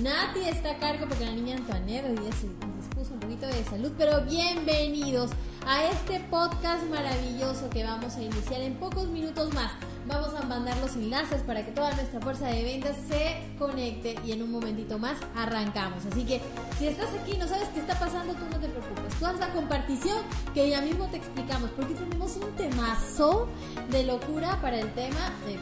Nati 0.00 0.40
está 0.48 0.70
a 0.70 0.76
cargo 0.78 1.06
porque 1.06 1.26
la 1.26 1.32
niña 1.32 1.56
Antoinette 1.56 2.06
hoy 2.06 2.16
día 2.16 2.32
se 2.32 2.48
dispuso 2.78 3.12
un 3.12 3.20
poquito 3.20 3.46
de 3.46 3.62
salud, 3.64 3.92
pero 3.98 4.22
bienvenidos 4.22 5.30
a 5.66 5.84
este 5.84 6.18
podcast 6.30 6.84
maravilloso 6.84 7.68
que 7.68 7.84
vamos 7.84 8.16
a 8.16 8.22
iniciar 8.22 8.62
en 8.62 8.74
pocos 8.76 9.08
minutos 9.08 9.52
más. 9.52 9.70
Vamos 10.06 10.34
a 10.34 10.46
mandar 10.46 10.78
los 10.78 10.94
enlaces 10.96 11.42
para 11.42 11.64
que 11.66 11.72
toda 11.72 11.92
nuestra 11.92 12.22
fuerza 12.22 12.46
de 12.46 12.64
ventas 12.64 12.96
se 13.06 13.54
conecte 13.58 14.14
y 14.24 14.32
en 14.32 14.42
un 14.42 14.50
momentito 14.50 14.98
más 14.98 15.18
arrancamos. 15.36 16.06
Así 16.06 16.24
que 16.24 16.40
si 16.78 16.86
estás 16.86 17.10
aquí 17.20 17.32
y 17.34 17.36
no 17.36 17.46
sabes 17.46 17.68
qué 17.68 17.80
está 17.80 17.98
pasando, 17.98 18.32
tú 18.32 18.46
no 18.50 18.58
te 18.58 18.68
preocupes. 18.68 19.14
Tú 19.18 19.26
haz 19.26 19.38
la 19.38 19.52
compartición 19.52 20.16
que 20.54 20.70
ya 20.70 20.80
mismo 20.80 21.06
te 21.08 21.18
explicamos 21.18 21.70
porque 21.76 21.92
tenemos 21.92 22.34
un 22.36 22.50
temazo 22.56 23.46
de 23.90 24.04
locura 24.04 24.58
para 24.62 24.78
el 24.78 24.90
tema 24.94 25.30
de 25.44 25.52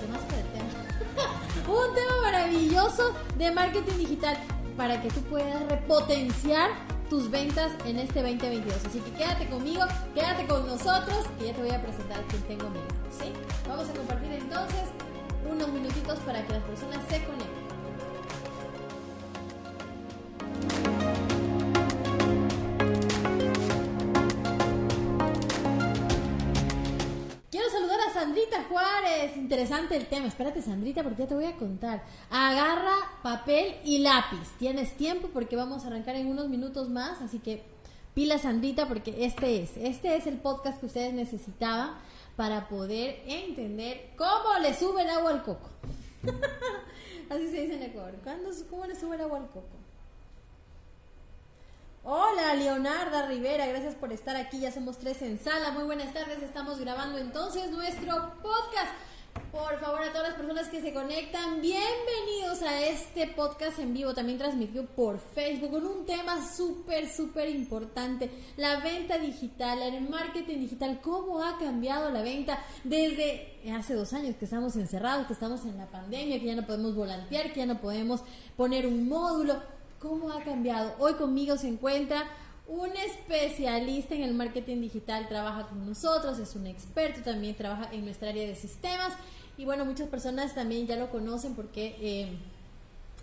temas 0.00 0.20
para. 0.28 0.39
Un 1.70 1.94
tema 1.94 2.20
maravilloso 2.22 3.14
de 3.38 3.50
marketing 3.52 3.98
digital 3.98 4.36
para 4.76 5.00
que 5.00 5.08
tú 5.08 5.20
puedas 5.22 5.62
repotenciar 5.68 6.70
tus 7.08 7.30
ventas 7.30 7.72
en 7.84 7.98
este 7.98 8.22
2022. 8.22 8.84
Así 8.84 9.00
que 9.00 9.10
quédate 9.12 9.48
conmigo, 9.48 9.82
quédate 10.14 10.46
con 10.46 10.66
nosotros, 10.66 11.26
que 11.38 11.46
ya 11.46 11.52
te 11.52 11.60
voy 11.60 11.70
a 11.70 11.82
presentar 11.82 12.22
quién 12.28 12.42
tengo 12.42 12.70
mi 12.70 12.78
¿sí? 13.10 13.32
Vamos 13.68 13.88
a 13.88 13.92
compartir 13.92 14.32
entonces 14.32 14.82
unos 15.50 15.68
minutitos 15.68 16.18
para 16.20 16.44
que 16.46 16.52
las 16.52 16.62
personas 16.62 16.98
se 17.08 17.24
conecten. 17.24 17.59
Sandrita 28.40 28.68
Juárez, 28.70 29.36
interesante 29.36 29.96
el 29.96 30.06
tema. 30.06 30.26
Espérate, 30.26 30.62
Sandrita, 30.62 31.02
porque 31.02 31.24
ya 31.24 31.28
te 31.28 31.34
voy 31.34 31.44
a 31.44 31.56
contar. 31.56 32.02
Agarra 32.30 32.94
papel 33.22 33.74
y 33.84 33.98
lápiz. 33.98 34.48
Tienes 34.58 34.96
tiempo 34.96 35.28
porque 35.30 35.56
vamos 35.56 35.84
a 35.84 35.88
arrancar 35.88 36.16
en 36.16 36.26
unos 36.26 36.48
minutos 36.48 36.88
más, 36.88 37.20
así 37.20 37.38
que 37.38 37.62
pila 38.14 38.38
Sandrita 38.38 38.88
porque 38.88 39.26
este 39.26 39.62
es, 39.62 39.76
este 39.76 40.16
es 40.16 40.26
el 40.26 40.38
podcast 40.38 40.80
que 40.80 40.86
ustedes 40.86 41.12
necesitaban 41.12 41.96
para 42.36 42.66
poder 42.68 43.22
entender 43.26 44.10
cómo 44.16 44.58
le 44.62 44.72
sube 44.72 45.02
el 45.02 45.10
agua 45.10 45.32
al 45.32 45.42
coco. 45.42 45.68
así 47.28 47.46
se 47.48 47.60
dice 47.60 47.74
en 47.74 47.82
Ecuador. 47.82 48.14
¿Cómo 48.70 48.86
le 48.86 48.98
sube 48.98 49.16
el 49.16 49.20
agua 49.20 49.36
al 49.36 49.48
coco? 49.48 49.79
Hola, 52.02 52.54
Leonarda 52.54 53.26
Rivera, 53.26 53.66
gracias 53.66 53.94
por 53.94 54.10
estar 54.10 54.34
aquí. 54.34 54.58
Ya 54.60 54.72
somos 54.72 54.96
tres 54.96 55.20
en 55.20 55.38
sala. 55.38 55.70
Muy 55.72 55.84
buenas 55.84 56.14
tardes. 56.14 56.42
Estamos 56.42 56.80
grabando 56.80 57.18
entonces 57.18 57.70
nuestro 57.70 58.40
podcast. 58.42 58.88
Por 59.52 59.78
favor, 59.80 60.02
a 60.02 60.10
todas 60.10 60.28
las 60.28 60.38
personas 60.38 60.68
que 60.68 60.80
se 60.80 60.94
conectan, 60.94 61.60
bienvenidos 61.60 62.62
a 62.62 62.82
este 62.86 63.26
podcast 63.26 63.78
en 63.80 63.92
vivo, 63.92 64.14
también 64.14 64.38
transmitido 64.38 64.86
por 64.86 65.18
Facebook, 65.18 65.72
con 65.72 65.86
un 65.86 66.06
tema 66.06 66.48
súper, 66.50 67.08
súper 67.08 67.48
importante, 67.50 68.30
la 68.56 68.80
venta 68.80 69.18
digital, 69.18 69.82
el 69.82 70.08
marketing 70.08 70.58
digital, 70.58 71.00
cómo 71.02 71.44
ha 71.44 71.58
cambiado 71.58 72.10
la 72.10 72.22
venta 72.22 72.64
desde 72.82 73.60
hace 73.72 73.94
dos 73.94 74.12
años 74.12 74.36
que 74.36 74.46
estamos 74.46 74.74
encerrados, 74.76 75.26
que 75.26 75.34
estamos 75.34 75.64
en 75.64 75.76
la 75.76 75.86
pandemia, 75.86 76.40
que 76.40 76.46
ya 76.46 76.56
no 76.56 76.66
podemos 76.66 76.94
volantear, 76.94 77.52
que 77.52 77.60
ya 77.60 77.66
no 77.66 77.80
podemos 77.80 78.22
poner 78.56 78.86
un 78.86 79.08
módulo 79.08 79.60
cómo 80.00 80.32
ha 80.32 80.42
cambiado. 80.42 80.94
Hoy 80.98 81.14
conmigo 81.14 81.56
se 81.56 81.68
encuentra 81.68 82.24
un 82.66 82.90
especialista 82.96 84.14
en 84.14 84.22
el 84.22 84.34
marketing 84.34 84.80
digital, 84.80 85.28
trabaja 85.28 85.68
con 85.68 85.86
nosotros, 85.86 86.38
es 86.38 86.54
un 86.56 86.66
experto, 86.66 87.20
también 87.22 87.54
trabaja 87.54 87.88
en 87.92 88.04
nuestra 88.04 88.30
área 88.30 88.46
de 88.46 88.56
sistemas 88.56 89.12
y 89.58 89.64
bueno, 89.64 89.84
muchas 89.84 90.08
personas 90.08 90.54
también 90.54 90.86
ya 90.86 90.96
lo 90.96 91.10
conocen 91.10 91.54
porque 91.54 91.96
eh, 92.00 92.38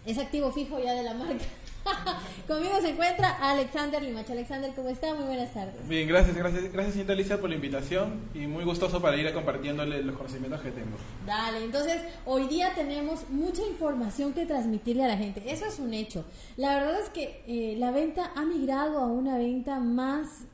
es 0.05 0.17
activo 0.17 0.51
fijo 0.51 0.79
ya 0.79 0.93
de 0.93 1.03
la 1.03 1.13
marca. 1.13 1.45
Conmigo 2.47 2.79
se 2.81 2.89
encuentra 2.89 3.29
Alexander 3.41 4.01
Limacha. 4.01 4.33
Alexander, 4.33 4.71
¿cómo 4.75 4.89
está? 4.89 5.13
Muy 5.13 5.25
buenas 5.25 5.53
tardes. 5.53 5.75
Bien, 5.87 6.07
gracias, 6.07 6.35
gracias, 6.35 6.71
gracias 6.71 6.93
señorita 6.93 7.13
Alicia 7.13 7.39
por 7.39 7.49
la 7.49 7.55
invitación 7.55 8.21
y 8.33 8.47
muy 8.47 8.63
gustoso 8.63 9.01
para 9.01 9.17
ir 9.17 9.31
compartiéndole 9.33 10.01
los 10.03 10.15
conocimientos 10.15 10.61
que 10.61 10.71
tengo. 10.71 10.97
Dale, 11.25 11.63
entonces 11.63 12.01
hoy 12.25 12.47
día 12.47 12.73
tenemos 12.75 13.29
mucha 13.29 13.63
información 13.63 14.33
que 14.33 14.45
transmitirle 14.45 15.03
a 15.03 15.07
la 15.07 15.17
gente. 15.17 15.43
Eso 15.45 15.65
es 15.65 15.79
un 15.79 15.93
hecho. 15.93 16.25
La 16.55 16.75
verdad 16.75 16.99
es 17.01 17.09
que 17.09 17.43
eh, 17.47 17.75
la 17.77 17.91
venta 17.91 18.31
ha 18.35 18.43
migrado 18.43 18.99
a 18.99 19.07
una 19.07 19.37
venta 19.37 19.79
más 19.79 20.45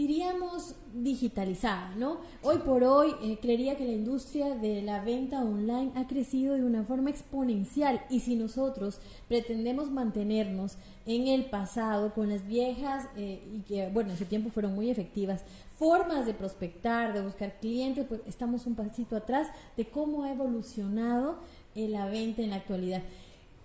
diríamos 0.00 0.76
digitalizada, 0.94 1.94
¿no? 1.94 2.20
Hoy 2.42 2.56
por 2.64 2.84
hoy 2.84 3.12
eh, 3.22 3.38
creería 3.38 3.76
que 3.76 3.84
la 3.84 3.92
industria 3.92 4.54
de 4.54 4.80
la 4.80 5.04
venta 5.04 5.42
online 5.42 5.92
ha 5.94 6.06
crecido 6.06 6.54
de 6.54 6.64
una 6.64 6.84
forma 6.84 7.10
exponencial 7.10 8.00
y 8.08 8.20
si 8.20 8.34
nosotros 8.34 8.98
pretendemos 9.28 9.90
mantenernos 9.90 10.76
en 11.04 11.28
el 11.28 11.44
pasado 11.50 12.14
con 12.14 12.30
las 12.30 12.46
viejas 12.46 13.08
eh, 13.14 13.42
y 13.54 13.60
que 13.60 13.90
bueno 13.90 14.12
en 14.12 14.16
su 14.16 14.24
tiempo 14.24 14.48
fueron 14.48 14.74
muy 14.74 14.88
efectivas 14.88 15.44
formas 15.78 16.24
de 16.24 16.32
prospectar, 16.32 17.12
de 17.12 17.20
buscar 17.20 17.60
clientes, 17.60 18.06
pues 18.08 18.22
estamos 18.26 18.64
un 18.64 18.76
pasito 18.76 19.16
atrás 19.16 19.48
de 19.76 19.84
cómo 19.84 20.24
ha 20.24 20.32
evolucionado 20.32 21.36
eh, 21.74 21.88
la 21.88 22.06
venta 22.06 22.40
en 22.40 22.50
la 22.50 22.56
actualidad. 22.56 23.02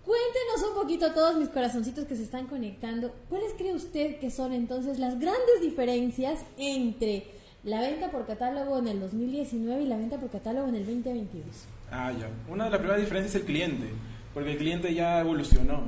Cuéntenos 0.06 0.70
un 0.70 0.76
poquito 0.80 1.08
a 1.08 1.14
todos 1.16 1.36
mis 1.36 1.50
corazoncitos 1.50 2.06
que 2.06 2.16
se 2.16 2.22
están 2.22 2.46
conectando. 2.46 3.12
¿Cuáles 3.28 3.54
cree 3.58 3.74
usted 3.74 4.20
que 4.20 4.30
son 4.30 4.54
entonces 4.54 5.00
las 5.00 5.20
grandes 5.20 5.62
diferencias 5.64 6.46
entre 6.60 7.24
la 7.64 7.82
venta 7.82 8.12
por 8.12 8.28
catálogo 8.28 8.78
en 8.78 8.88
el 8.88 9.00
2019 9.00 9.82
y 9.82 9.88
la 9.88 9.98
venta 9.98 10.20
por 10.20 10.30
catálogo 10.30 10.68
en 10.68 10.76
el 10.76 10.86
2022? 10.86 11.44
Ah, 11.90 12.12
ya. 12.12 12.30
Una 12.48 12.66
de 12.66 12.70
las 12.70 12.80
primeras 12.80 13.02
diferencias 13.02 13.34
es 13.34 13.42
el 13.42 13.48
cliente, 13.48 13.88
porque 14.36 14.52
el 14.52 14.58
cliente 14.60 14.94
ya 14.94 15.22
evolucionó. 15.22 15.86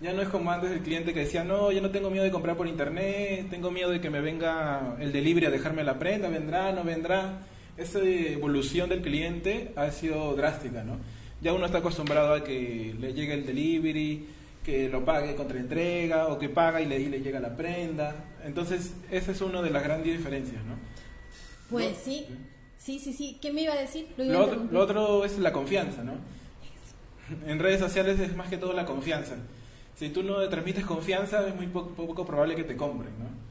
Ya 0.00 0.14
no 0.14 0.22
es 0.22 0.30
como 0.30 0.50
antes 0.50 0.70
el 0.70 0.80
cliente 0.80 1.12
que 1.12 1.20
decía, 1.20 1.44
no, 1.44 1.70
yo 1.70 1.82
no 1.82 1.90
tengo 1.90 2.08
miedo 2.08 2.24
de 2.24 2.30
comprar 2.30 2.56
por 2.56 2.66
internet, 2.66 3.48
tengo 3.50 3.70
miedo 3.70 3.90
de 3.90 4.00
que 4.00 4.08
me 4.08 4.22
venga 4.22 4.96
el 5.00 5.12
delivery 5.12 5.44
a 5.44 5.50
dejarme 5.50 5.84
la 5.84 5.98
prenda, 5.98 6.30
vendrá, 6.30 6.72
no 6.72 6.82
vendrá. 6.82 7.42
Esa 7.76 7.98
evolución 7.98 8.88
del 8.88 9.02
cliente 9.02 9.74
ha 9.76 9.90
sido 9.90 10.34
drástica, 10.34 10.82
¿no? 10.82 10.96
Ya 11.42 11.52
uno 11.52 11.66
está 11.66 11.78
acostumbrado 11.78 12.34
a 12.34 12.44
que 12.44 12.94
le 12.98 13.12
llegue 13.12 13.34
el 13.34 13.46
delivery, 13.46 14.26
que 14.64 14.88
lo 14.88 15.04
pague 15.04 15.34
contra 15.34 15.58
entrega 15.58 16.28
o 16.28 16.38
que 16.38 16.48
paga 16.48 16.80
y 16.80 16.86
le, 16.86 16.98
le 16.98 17.20
llega 17.20 17.40
la 17.40 17.56
prenda. 17.56 18.14
Entonces, 18.44 18.94
esa 19.10 19.32
es 19.32 19.40
una 19.40 19.62
de 19.62 19.70
las 19.70 19.82
grandes 19.82 20.16
diferencias, 20.16 20.62
¿no? 20.64 20.74
Pues 21.70 21.96
sí, 22.04 22.26
sí, 22.76 22.98
sí, 22.98 23.12
sí. 23.12 23.38
¿Qué 23.40 23.52
me 23.52 23.62
iba 23.62 23.72
a 23.72 23.78
decir? 23.78 24.08
Lo, 24.16 24.80
otro, 24.80 25.24
es 25.24 25.38
la 25.38 25.52
confianza, 25.52 26.02
¿no? 26.02 26.14
En 27.46 27.58
redes 27.58 27.80
sociales 27.80 28.18
es 28.18 28.36
más 28.36 28.48
que 28.48 28.58
todo 28.58 28.72
la 28.72 28.84
confianza. 28.84 29.36
Si 29.94 30.08
tú 30.08 30.22
no 30.22 30.48
transmites 30.48 30.84
confianza, 30.84 31.46
es 31.46 31.54
muy 31.54 31.68
poco 31.68 32.26
probable 32.26 32.56
que 32.56 32.64
te 32.64 32.76
compren, 32.76 33.12
¿no? 33.18 33.49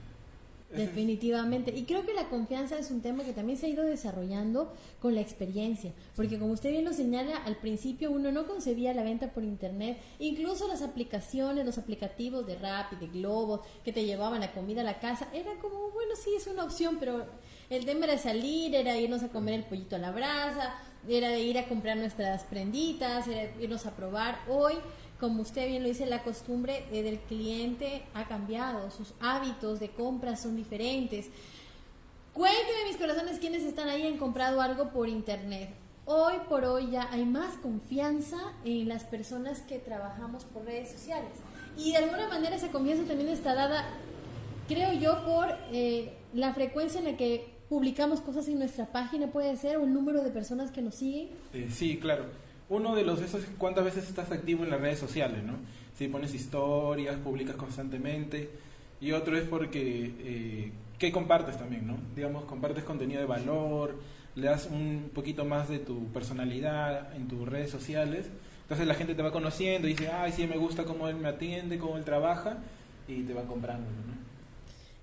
Definitivamente. 0.72 1.76
Y 1.76 1.86
creo 1.86 2.06
que 2.06 2.14
la 2.14 2.30
confianza 2.30 2.78
es 2.78 2.92
un 2.92 3.02
tema 3.02 3.24
que 3.24 3.34
también 3.34 3.58
se 3.58 3.66
ha 3.66 3.70
ido 3.70 3.84
desarrollando 3.84 4.72
con 5.00 5.16
la 5.16 5.22
experiencia. 5.22 5.94
Porque 6.16 6.38
como 6.38 6.54
usted 6.54 6.70
bien 6.70 6.86
lo 6.86 6.94
señala, 6.94 7.38
al 7.38 7.58
principio 7.58 8.12
uno 8.12 8.32
no 8.32 8.46
concebía 8.46 8.94
la 8.94 9.04
venta 9.04 9.34
por 9.34 9.44
internet. 9.44 9.98
Incluso 10.20 10.68
las 10.68 10.84
aplicaciones, 10.84 11.66
los 11.66 11.80
aplicativos 11.80 12.46
de 12.46 12.56
Rappi, 12.56 12.98
de 12.98 13.08
Globo, 13.08 13.64
que 13.84 13.92
te 13.92 14.06
llevaban 14.06 14.42
la 14.42 14.52
comida 14.52 14.82
a 14.82 14.84
la 14.84 15.00
casa, 15.00 15.28
era 15.34 15.56
como, 15.60 15.90
bueno, 15.92 16.16
sí, 16.16 16.32
es 16.38 16.46
una 16.46 16.64
opción, 16.64 16.98
pero 17.00 17.26
el 17.70 17.86
tema 17.86 18.06
era 18.06 18.18
salir, 18.20 18.76
era 18.76 18.96
irnos 18.98 19.24
a 19.24 19.30
comer 19.30 19.56
el 19.56 19.64
pollito 19.64 19.96
a 19.96 20.00
la 20.00 20.12
brasa, 20.12 20.76
era 21.08 21.30
de 21.30 21.40
ir 21.40 21.58
a 21.58 21.68
comprar 21.68 21.98
nuestras 21.98 22.44
prenditas, 22.44 23.28
era 23.28 23.52
irnos 23.60 23.86
a 23.88 23.96
probar. 23.96 24.40
Hoy 24.48 24.74
como 25.20 25.42
usted 25.42 25.68
bien 25.68 25.84
lo 25.84 25.90
dice, 25.90 26.06
la 26.06 26.24
costumbre 26.24 26.86
eh, 26.92 27.04
del 27.04 27.20
cliente 27.20 28.04
ha 28.14 28.28
cambiado, 28.28 28.90
sus 28.90 29.14
hábitos 29.20 29.80
de 29.80 29.90
compra 29.90 30.36
son 30.38 30.56
diferentes. 30.56 31.28
Cuéntenme, 32.34 32.86
mis 32.88 32.98
corazones, 32.98 33.40
quiénes 33.40 33.64
están 33.64 33.90
ahí 33.90 34.08
han 34.08 34.18
comprado 34.18 34.62
algo 34.62 34.92
por 34.92 35.10
internet. 35.10 35.72
Hoy 36.06 36.36
por 36.48 36.64
hoy 36.64 36.92
ya 36.92 37.12
hay 37.12 37.26
más 37.26 37.56
confianza 37.58 38.38
en 38.64 38.88
las 38.88 39.04
personas 39.04 39.62
que 39.62 39.78
trabajamos 39.78 40.46
por 40.46 40.64
redes 40.64 40.90
sociales. 40.90 41.32
Y 41.78 41.92
de 41.92 41.98
alguna 41.98 42.28
manera 42.30 42.56
esa 42.56 42.70
confianza 42.70 43.04
también 43.04 43.30
está 43.30 43.54
dada, 43.54 43.86
creo 44.68 44.94
yo, 44.94 45.24
por 45.26 45.50
eh, 45.72 46.14
la 46.34 46.54
frecuencia 46.54 47.00
en 47.00 47.06
la 47.06 47.18
que 47.18 47.60
publicamos 47.68 48.22
cosas 48.22 48.48
en 48.48 48.58
nuestra 48.58 48.88
página, 48.92 49.28
puede 49.28 49.56
ser, 49.58 49.78
o 49.78 49.84
el 49.84 49.94
número 49.94 50.24
de 50.24 50.32
personas 50.32 50.72
que 50.72 50.82
nos 50.82 50.96
siguen. 50.96 51.30
Eh, 51.54 51.70
sí, 51.70 52.00
claro 52.00 52.26
uno 52.70 52.96
de 52.96 53.04
los 53.04 53.22
esos 53.22 53.42
cuántas 53.58 53.84
veces 53.84 54.08
estás 54.08 54.32
activo 54.32 54.64
en 54.64 54.70
las 54.70 54.80
redes 54.80 55.00
sociales, 55.00 55.44
¿no? 55.44 55.54
Si 55.98 56.08
pones 56.08 56.34
historias, 56.34 57.18
publicas 57.18 57.56
constantemente 57.56 58.50
y 59.02 59.12
otro 59.12 59.38
es 59.38 59.44
porque 59.44 60.14
eh, 60.20 60.72
qué 60.98 61.12
compartes 61.12 61.58
también, 61.58 61.88
¿no? 61.88 61.98
Digamos, 62.16 62.46
compartes 62.46 62.84
contenido 62.84 63.20
de 63.20 63.26
valor, 63.26 63.96
le 64.36 64.48
das 64.48 64.68
un 64.72 65.10
poquito 65.14 65.46
más 65.46 65.68
de 65.68 65.80
tu 65.80 66.06
personalidad 66.08 67.16
en 67.16 67.28
tus 67.28 67.48
redes 67.48 67.72
sociales, 67.72 68.30
entonces 68.62 68.86
la 68.86 68.94
gente 68.94 69.16
te 69.16 69.24
va 69.24 69.32
conociendo 69.32 69.88
y 69.88 69.92
dice, 69.92 70.10
ay, 70.10 70.32
sí, 70.32 70.46
me 70.46 70.58
gusta 70.58 70.86
cómo 70.86 71.08
él 71.08 71.16
me 71.16 71.28
atiende, 71.28 71.80
cómo 71.80 71.98
él 71.98 72.04
trabaja 72.04 72.58
y 73.08 73.24
te 73.24 73.34
va 73.34 73.44
comprando, 73.44 73.90
¿no? 73.90 74.20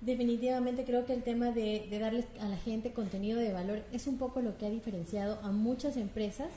Definitivamente 0.00 0.84
creo 0.84 1.04
que 1.04 1.14
el 1.14 1.22
tema 1.22 1.50
de, 1.50 1.86
de 1.90 2.26
a 2.40 2.48
la 2.48 2.56
gente 2.58 2.92
contenido 2.92 3.40
de 3.40 3.52
valor 3.52 3.82
es 3.92 4.06
un 4.06 4.18
poco 4.18 4.40
lo 4.40 4.56
que 4.56 4.66
ha 4.66 4.70
diferenciado 4.70 5.40
a 5.42 5.50
muchas 5.50 5.96
empresas 5.96 6.48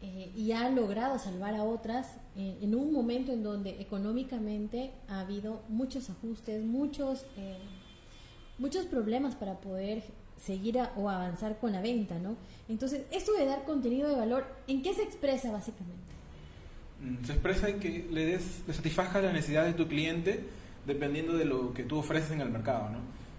eh, 0.00 0.30
y 0.36 0.52
ha 0.52 0.70
logrado 0.70 1.18
salvar 1.18 1.54
a 1.54 1.64
otras 1.64 2.16
eh, 2.36 2.56
en 2.62 2.74
un 2.76 2.92
momento 2.92 3.32
en 3.32 3.42
donde 3.42 3.80
económicamente 3.80 4.92
ha 5.08 5.20
habido 5.20 5.62
muchos 5.68 6.08
ajustes, 6.08 6.62
muchos, 6.62 7.26
eh, 7.36 7.58
muchos 8.58 8.86
problemas 8.86 9.34
para 9.34 9.60
poder 9.60 10.04
seguir 10.36 10.78
o 10.96 11.10
avanzar 11.10 11.58
con 11.58 11.72
la 11.72 11.80
venta, 11.80 12.16
¿no? 12.20 12.36
Entonces, 12.68 13.06
esto 13.10 13.32
de 13.32 13.44
dar 13.44 13.64
contenido 13.64 14.08
de 14.08 14.14
valor, 14.14 14.46
¿en 14.68 14.82
qué 14.82 14.94
se 14.94 15.02
expresa 15.02 15.50
básicamente? 15.50 15.98
Mm, 17.02 17.24
se 17.24 17.32
expresa 17.32 17.68
en 17.68 17.80
que 17.80 18.06
le 18.08 18.24
des, 18.24 18.62
le 18.68 18.74
satisfajas 18.74 19.20
las 19.22 19.32
necesidades 19.32 19.76
de 19.76 19.82
tu 19.82 19.88
cliente 19.88 20.44
dependiendo 20.86 21.36
de 21.36 21.44
lo 21.44 21.74
que 21.74 21.82
tú 21.82 21.98
ofreces 21.98 22.30
en 22.30 22.40
el 22.40 22.50
mercado, 22.50 22.88
¿no? 22.90 22.98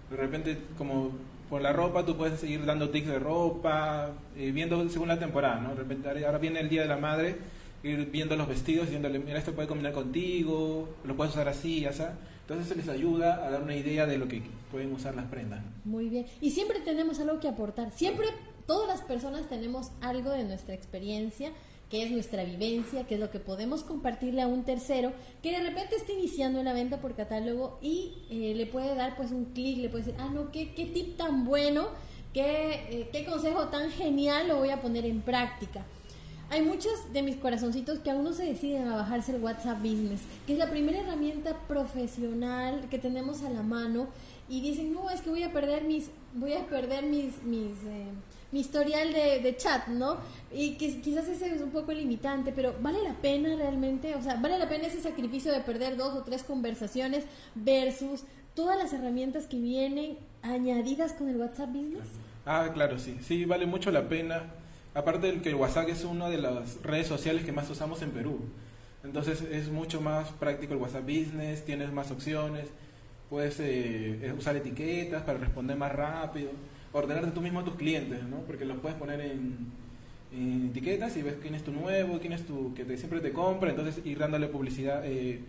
De 0.10 0.18
repente, 0.18 0.58
como 0.78 1.12
por 1.50 1.62
la 1.62 1.74
ropa, 1.74 2.06
tú 2.06 2.16
puedes 2.16 2.40
seguir 2.40 2.66
dando 2.66 2.90
tics 2.90 3.08
de 3.08 3.20
ropa, 3.20 4.12
eh, 4.38 4.52
viendo 4.52 4.88
según 4.90 5.08
la 5.08 5.18
temporada, 5.18 5.60
¿no? 5.60 5.70
De 5.70 5.76
repente, 5.76 6.08
ahora 6.26 6.38
viene 6.38 6.60
el 6.60 6.70
Día 6.70 6.84
de 6.84 6.88
la 6.88 6.98
Madre, 6.98 7.38
ir 7.84 8.10
viendo 8.12 8.36
los 8.36 8.48
vestidos 8.48 8.86
diciéndole, 8.86 9.20
mira, 9.20 9.40
esto 9.40 9.54
puede 9.54 9.68
combinar 9.68 9.94
contigo, 9.94 10.90
lo 11.04 11.16
puedes 11.16 11.34
usar 11.34 11.48
así, 11.48 11.82
ya 11.82 11.94
sea. 11.94 12.18
Entonces 12.42 12.68
se 12.68 12.76
les 12.76 12.90
ayuda 12.90 13.46
a 13.46 13.52
dar 13.52 13.62
una 13.62 13.76
idea 13.76 14.06
de 14.06 14.18
lo 14.18 14.28
que 14.28 14.42
pueden 14.72 14.92
usar 14.94 15.16
las 15.16 15.26
prendas. 15.26 15.62
Muy 15.86 16.10
bien. 16.10 16.26
Y 16.42 16.52
siempre 16.52 16.80
tenemos 16.80 17.20
algo 17.20 17.40
que 17.40 17.48
aportar. 17.48 17.92
Siempre, 17.92 18.28
todas 18.66 18.88
las 18.88 19.02
personas 19.02 19.48
tenemos 19.50 19.92
algo 20.02 20.32
de 20.32 20.44
nuestra 20.44 20.74
experiencia 20.74 21.52
que 21.90 22.04
es 22.04 22.12
nuestra 22.12 22.44
vivencia, 22.44 23.06
que 23.08 23.16
es 23.16 23.20
lo 23.20 23.32
que 23.32 23.40
podemos 23.40 23.84
compartirle 23.84 24.42
a 24.42 24.48
un 24.48 24.64
tercero 24.64 25.12
que 25.42 25.52
de 25.52 25.64
repente 25.64 25.96
está 25.96 26.12
iniciando 26.12 26.62
una 26.62 26.74
venta 26.74 27.02
por 27.02 27.16
catálogo 27.16 27.80
y 27.82 28.14
eh, 28.30 28.54
le 28.56 28.66
puede 28.68 28.96
dar 28.96 29.16
pues 29.18 29.32
un 29.32 29.46
clic, 29.46 29.80
le 29.80 29.90
puede 29.90 30.06
decir, 30.06 30.20
ah, 30.20 30.30
no, 30.32 30.52
qué, 30.52 30.74
qué 30.74 30.86
tip 30.86 31.18
tan 31.18 31.46
bueno, 31.46 31.88
qué, 32.34 32.74
eh, 32.90 33.10
qué 33.12 33.26
consejo 33.26 33.70
tan 33.70 33.90
genial 33.90 34.48
lo 34.48 34.58
voy 34.58 34.70
a 34.70 34.82
poner 34.82 35.06
en 35.06 35.22
práctica. 35.22 35.84
Hay 36.52 36.64
muchos 36.64 37.14
de 37.14 37.22
mis 37.22 37.36
corazoncitos 37.36 38.00
que 38.00 38.10
aún 38.10 38.24
no 38.24 38.34
se 38.34 38.44
deciden 38.44 38.88
a 38.88 38.96
bajarse 38.96 39.36
el 39.36 39.42
WhatsApp 39.42 39.80
Business, 39.80 40.22
que 40.48 40.54
es 40.54 40.60
la 40.60 40.72
primera 40.72 41.00
herramienta 41.00 41.56
profesional 41.68 42.88
que 42.90 42.98
tenemos 42.98 43.44
a 43.44 43.52
la 43.52 43.62
mano 43.62 44.08
y 44.50 44.62
dicen, 44.62 44.94
no, 44.94 45.10
es 45.10 45.22
que 45.22 45.30
voy 45.30 45.44
a 45.44 45.52
perder 45.52 45.84
mis, 45.84 46.10
voy 46.34 46.54
a 46.54 46.66
perder 46.66 47.04
mis, 47.06 47.42
mis 47.44 47.72
eh, 47.86 48.08
mi 48.52 48.62
historial 48.62 49.14
de, 49.14 49.56
chat, 49.58 49.88
¿no? 49.88 50.18
Y 50.52 50.74
que 50.76 51.02
quizás 51.02 51.28
ese 51.28 51.54
es 51.54 51.62
un 51.62 51.70
poco 51.70 51.92
limitante, 51.92 52.52
pero 52.52 52.74
¿vale 52.82 53.02
la 53.04 53.14
pena 53.14 53.56
realmente? 53.56 54.16
O 54.16 54.22
sea, 54.22 54.36
¿vale 54.36 54.58
la 54.58 54.68
pena 54.68 54.88
ese 54.88 55.02
sacrificio 55.02 55.52
de 55.52 55.60
perder 55.60 55.98
dos 55.98 56.16
o 56.16 56.24
tres 56.24 56.44
conversaciones 56.44 57.26
versus 57.54 58.24
todas 58.56 58.78
las 58.78 58.92
herramientas 58.94 59.46
que 59.46 59.60
vienen 59.60 60.18
añadidas 60.42 61.14
con 61.14 61.30
el 61.30 61.38
WhatsApp 61.38 61.70
Business? 61.70 62.08
Ah, 62.46 62.72
claro, 62.74 62.98
sí, 62.98 63.18
sí, 63.22 63.46
vale 63.46 63.68
mucho 63.68 63.92
la 63.92 64.10
pena. 64.10 64.44
Aparte 64.96 65.32
de 65.32 65.42
que 65.42 65.50
el 65.50 65.56
WhatsApp 65.56 65.90
es 65.90 66.04
una 66.04 66.30
de 66.30 66.40
las 66.40 66.82
redes 66.82 67.06
sociales 67.06 67.46
que 67.46 67.52
más 67.52 67.70
usamos 67.70 68.02
en 68.02 68.10
Perú. 68.10 68.40
Entonces 69.04 69.44
es 69.44 69.70
mucho 69.70 70.02
más 70.02 70.30
práctico 70.32 70.74
el 70.74 70.80
WhatsApp 70.80 71.04
Business, 71.04 71.64
tienes 71.64 71.94
más 71.94 72.10
opciones, 72.10 72.70
puedes 73.30 73.60
eh, 73.60 74.34
usar 74.38 74.56
etiquetas 74.56 75.24
para 75.24 75.38
responder 75.38 75.78
más 75.78 75.92
rápido 75.92 76.50
ordenarte 76.94 77.32
tú 77.32 77.42
mismo 77.42 77.60
a 77.60 77.64
tus 77.66 77.76
clientes, 77.76 78.24
¿no? 78.24 78.38
Porque 78.42 78.66
los 78.66 78.78
puedes 78.80 78.98
poner 78.98 79.22
en, 79.22 79.90
etiquetas 80.70 81.18
y 81.18 81.24
ves 81.24 81.36
quién 81.42 81.56
es 81.56 81.64
tu 81.64 81.72
nuevo, 81.72 82.20
quién 82.20 82.34
es 82.34 82.46
tu 82.46 82.74
que 82.76 82.86
te, 82.86 82.98
siempre 82.98 83.20
te 83.20 83.32
compra, 83.32 83.72
entonces 83.72 84.06
ir 84.06 84.20
dándole 84.20 84.48
publicidad, 84.48 85.04
eh, 85.04 85.40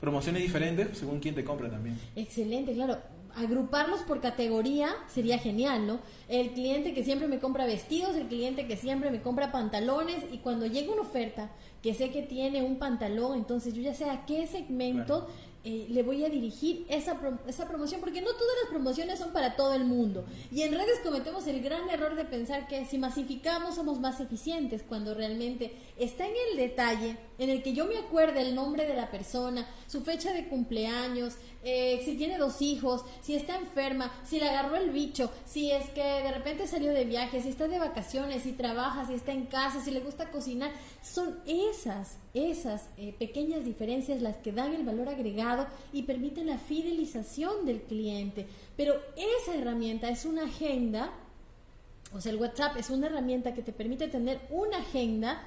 promociones 0.00 0.42
diferentes 0.42 0.96
según 0.96 1.18
quién 1.18 1.34
te 1.34 1.44
compra 1.44 1.68
también. 1.68 1.98
Excelente, 2.14 2.72
claro. 2.72 2.98
Agruparlos 3.34 4.00
por 4.02 4.20
categoría 4.20 4.90
sería 5.06 5.38
genial, 5.38 5.86
¿no? 5.86 6.00
El 6.28 6.50
cliente 6.50 6.94
que 6.94 7.04
siempre 7.04 7.28
me 7.28 7.38
compra 7.38 7.66
vestidos, 7.66 8.16
el 8.16 8.26
cliente 8.26 8.66
que 8.66 8.76
siempre 8.76 9.10
me 9.10 9.20
compra 9.20 9.52
pantalones 9.52 10.24
y 10.32 10.38
cuando 10.38 10.66
llega 10.66 10.92
una 10.92 11.02
oferta 11.02 11.50
que 11.82 11.94
sé 11.94 12.10
que 12.10 12.22
tiene 12.22 12.62
un 12.62 12.78
pantalón, 12.78 13.36
entonces 13.36 13.74
yo 13.74 13.82
ya 13.82 13.94
sé 13.94 14.08
a 14.08 14.24
qué 14.24 14.46
segmento 14.46 15.28
eh, 15.70 15.86
le 15.90 16.02
voy 16.02 16.24
a 16.24 16.30
dirigir 16.30 16.86
esa, 16.88 17.20
esa 17.46 17.68
promoción, 17.68 18.00
porque 18.00 18.22
no 18.22 18.30
todas 18.30 18.54
las 18.62 18.70
promociones 18.70 19.18
son 19.18 19.34
para 19.34 19.54
todo 19.54 19.74
el 19.74 19.84
mundo. 19.84 20.24
Y 20.50 20.62
en 20.62 20.72
redes 20.72 21.00
cometemos 21.04 21.46
el 21.46 21.60
gran 21.60 21.90
error 21.90 22.16
de 22.16 22.24
pensar 22.24 22.66
que 22.68 22.86
si 22.86 22.96
masificamos 22.96 23.74
somos 23.74 24.00
más 24.00 24.18
eficientes, 24.18 24.82
cuando 24.82 25.12
realmente 25.12 25.74
está 25.98 26.26
en 26.26 26.32
el 26.50 26.56
detalle 26.56 27.18
en 27.36 27.50
el 27.50 27.62
que 27.62 27.74
yo 27.74 27.84
me 27.84 27.98
acuerde 27.98 28.40
el 28.40 28.54
nombre 28.54 28.86
de 28.86 28.94
la 28.94 29.10
persona, 29.10 29.68
su 29.86 30.00
fecha 30.00 30.32
de 30.32 30.48
cumpleaños, 30.48 31.34
eh, 31.62 32.00
si 32.02 32.16
tiene 32.16 32.38
dos 32.38 32.62
hijos, 32.62 33.04
si 33.20 33.34
está 33.34 33.56
enferma, 33.56 34.10
si 34.24 34.40
le 34.40 34.48
agarró 34.48 34.76
el 34.76 34.88
bicho, 34.90 35.30
si 35.44 35.70
es 35.70 35.90
que 35.90 36.02
de 36.02 36.32
repente 36.32 36.66
salió 36.66 36.92
de 36.92 37.04
viaje, 37.04 37.42
si 37.42 37.50
está 37.50 37.68
de 37.68 37.78
vacaciones, 37.78 38.44
si 38.44 38.52
trabaja, 38.52 39.06
si 39.06 39.12
está 39.12 39.32
en 39.32 39.44
casa, 39.46 39.82
si 39.82 39.90
le 39.90 40.00
gusta 40.00 40.30
cocinar. 40.30 40.70
Son 41.02 41.38
esas, 41.46 42.16
esas 42.34 42.88
eh, 42.96 43.14
pequeñas 43.18 43.64
diferencias 43.64 44.20
las 44.20 44.36
que 44.36 44.52
dan 44.52 44.74
el 44.74 44.84
valor 44.84 45.08
agregado 45.08 45.66
y 45.92 46.02
permiten 46.02 46.46
la 46.46 46.58
fidelización 46.58 47.66
del 47.66 47.82
cliente. 47.82 48.46
Pero 48.76 48.94
esa 49.16 49.56
herramienta 49.56 50.08
es 50.10 50.24
una 50.24 50.44
agenda, 50.44 51.12
o 52.12 52.20
sea, 52.20 52.32
el 52.32 52.38
WhatsApp 52.38 52.76
es 52.76 52.90
una 52.90 53.06
herramienta 53.06 53.54
que 53.54 53.62
te 53.62 53.72
permite 53.72 54.08
tener 54.08 54.40
una 54.50 54.78
agenda 54.78 55.42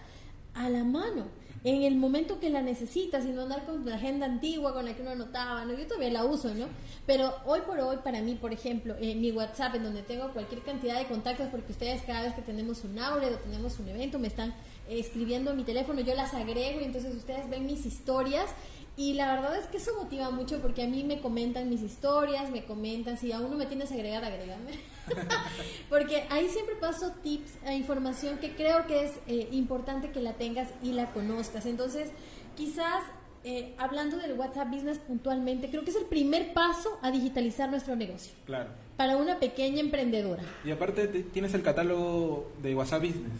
a 0.54 0.70
la 0.70 0.84
mano 0.84 1.28
en 1.64 1.84
el 1.84 1.96
momento 1.96 2.40
que 2.40 2.50
la 2.50 2.62
necesitas 2.62 3.24
y 3.26 3.30
no 3.30 3.44
andar 3.44 3.66
con 3.66 3.86
la 3.86 3.96
agenda 3.96 4.26
antigua 4.26 4.74
con 4.74 4.86
la 4.86 4.96
que 4.96 5.04
uno 5.04 5.12
anotaba, 5.12 5.64
¿no? 5.66 5.78
Yo 5.78 5.86
todavía 5.86 6.10
la 6.10 6.26
uso, 6.26 6.54
¿no? 6.56 6.66
Pero 7.06 7.34
hoy 7.46 7.62
por 7.62 7.80
hoy, 7.80 7.98
para 8.04 8.22
mí, 8.22 8.36
por 8.36 8.52
ejemplo, 8.52 8.96
en 9.00 9.22
mi 9.22 9.32
WhatsApp, 9.32 9.76
en 9.76 9.84
donde 9.84 10.02
tengo 10.02 10.32
cualquier 10.34 10.62
cantidad 10.62 10.98
de 10.98 11.06
contactos, 11.06 11.50
porque 11.50 11.72
ustedes 11.72 12.02
cada 12.02 12.24
vez 12.24 12.34
que 12.34 12.42
tenemos 12.42 12.84
un 12.84 12.98
aula 12.98 13.28
o 13.28 13.30
tenemos 13.38 13.78
un 13.80 13.90
evento, 13.90 14.18
me 14.18 14.28
están 14.28 14.50
eh, 14.90 15.00
escribiendo 15.00 15.52
a 15.52 15.54
mi 15.54 15.64
teléfono, 15.64 16.02
yo 16.02 16.16
las 16.16 16.34
agrego 16.34 16.82
y 16.82 16.86
entonces 16.86 17.16
ustedes 17.16 17.48
ven 17.50 17.68
mis 17.68 17.86
historias 17.86 18.50
y 18.98 19.14
la 19.14 19.34
verdad 19.34 19.56
es 19.58 19.66
que 19.68 19.78
eso 19.78 19.92
motiva 19.98 20.30
mucho 20.32 20.62
porque 20.62 20.84
a 20.84 20.88
mí 20.88 21.04
me 21.04 21.22
comentan 21.22 21.70
mis 21.70 21.82
historias, 21.82 22.52
me 22.52 22.66
comentan, 22.66 23.18
si 23.18 23.32
aún 23.32 23.50
no 23.50 23.58
me 23.58 23.66
tienes 23.66 23.92
agregada, 23.92 24.28
agrégame. 24.28 24.72
porque 25.90 26.26
ahí 26.30 26.50
siempre 26.50 26.76
paso 26.76 27.12
tips 27.24 27.54
e 27.66 27.76
información 27.76 28.38
que 28.38 28.54
creo 28.56 28.86
que 28.88 29.06
es 29.06 29.12
eh, 29.28 29.48
importante 29.52 30.12
que 30.12 30.22
la 30.22 30.34
tengas 30.34 30.70
y 30.84 30.92
la 30.92 31.12
conozcas. 31.14 31.66
Entonces, 31.66 32.10
quizás 32.56 33.04
eh, 33.44 33.74
hablando 33.78 34.18
del 34.18 34.34
WhatsApp 34.34 34.70
Business 34.70 35.00
puntualmente, 35.00 35.70
creo 35.70 35.84
que 35.84 35.92
es 35.92 35.96
el 35.96 36.06
primer 36.06 36.54
paso 36.54 37.00
a 37.02 37.12
digitalizar 37.12 37.70
nuestro 37.70 37.96
negocio. 37.96 38.34
Claro. 38.46 38.70
Para 38.98 39.18
una 39.18 39.40
pequeña 39.40 39.80
emprendedora. 39.80 40.44
Y 40.64 40.72
aparte 40.72 41.08
tienes 41.08 41.54
el 41.54 41.64
catálogo 41.64 42.52
de 42.62 42.76
WhatsApp 42.76 43.02
Business. 43.02 43.32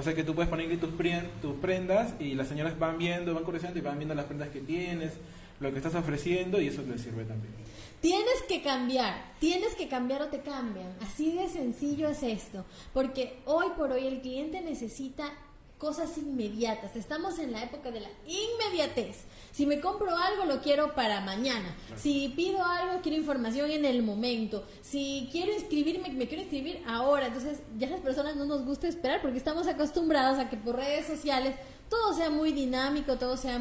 O 0.00 0.02
sea 0.02 0.14
que 0.14 0.24
tú 0.24 0.34
puedes 0.34 0.48
ponerle 0.48 0.78
tus, 0.78 0.88
prendas 1.60 2.14
y 2.18 2.34
las 2.34 2.48
señoras 2.48 2.78
van 2.78 2.96
viendo, 2.96 3.34
van 3.34 3.44
conociendo 3.44 3.78
y 3.78 3.82
van 3.82 3.98
viendo 3.98 4.14
las 4.14 4.24
prendas 4.24 4.48
que 4.48 4.60
tienes, 4.60 5.12
lo 5.60 5.70
que 5.70 5.76
estás 5.76 5.94
ofreciendo 5.94 6.58
y 6.58 6.68
eso 6.68 6.82
les 6.88 7.02
sirve 7.02 7.24
también. 7.24 7.52
Tienes 8.00 8.40
que 8.48 8.62
cambiar, 8.62 9.34
tienes 9.40 9.74
que 9.74 9.88
cambiar 9.88 10.22
o 10.22 10.28
te 10.28 10.40
cambian. 10.40 10.96
Así 11.02 11.32
de 11.32 11.50
sencillo 11.50 12.08
es 12.08 12.22
esto. 12.22 12.64
Porque 12.94 13.40
hoy 13.44 13.66
por 13.76 13.92
hoy 13.92 14.06
el 14.06 14.22
cliente 14.22 14.62
necesita 14.62 15.34
cosas 15.80 16.18
inmediatas. 16.18 16.94
Estamos 16.94 17.38
en 17.38 17.52
la 17.52 17.64
época 17.64 17.90
de 17.90 18.00
la 18.00 18.10
inmediatez. 18.26 19.24
Si 19.50 19.64
me 19.64 19.80
compro 19.80 20.14
algo, 20.14 20.44
lo 20.44 20.60
quiero 20.60 20.94
para 20.94 21.22
mañana. 21.22 21.74
Si 21.96 22.28
pido 22.36 22.62
algo, 22.62 23.00
quiero 23.02 23.16
información 23.16 23.70
en 23.70 23.86
el 23.86 24.02
momento. 24.02 24.64
Si 24.82 25.28
quiero 25.32 25.52
inscribirme, 25.52 26.10
me 26.10 26.28
quiero 26.28 26.42
inscribir 26.42 26.82
ahora. 26.86 27.28
Entonces, 27.28 27.60
ya 27.78 27.88
las 27.88 28.00
personas 28.00 28.36
no 28.36 28.44
nos 28.44 28.64
gusta 28.66 28.88
esperar 28.88 29.22
porque 29.22 29.38
estamos 29.38 29.66
acostumbrados 29.66 30.38
a 30.38 30.50
que 30.50 30.58
por 30.58 30.76
redes 30.76 31.06
sociales 31.06 31.56
todo 31.88 32.12
sea 32.12 32.28
muy 32.28 32.52
dinámico, 32.52 33.16
todo 33.16 33.38
sea 33.38 33.56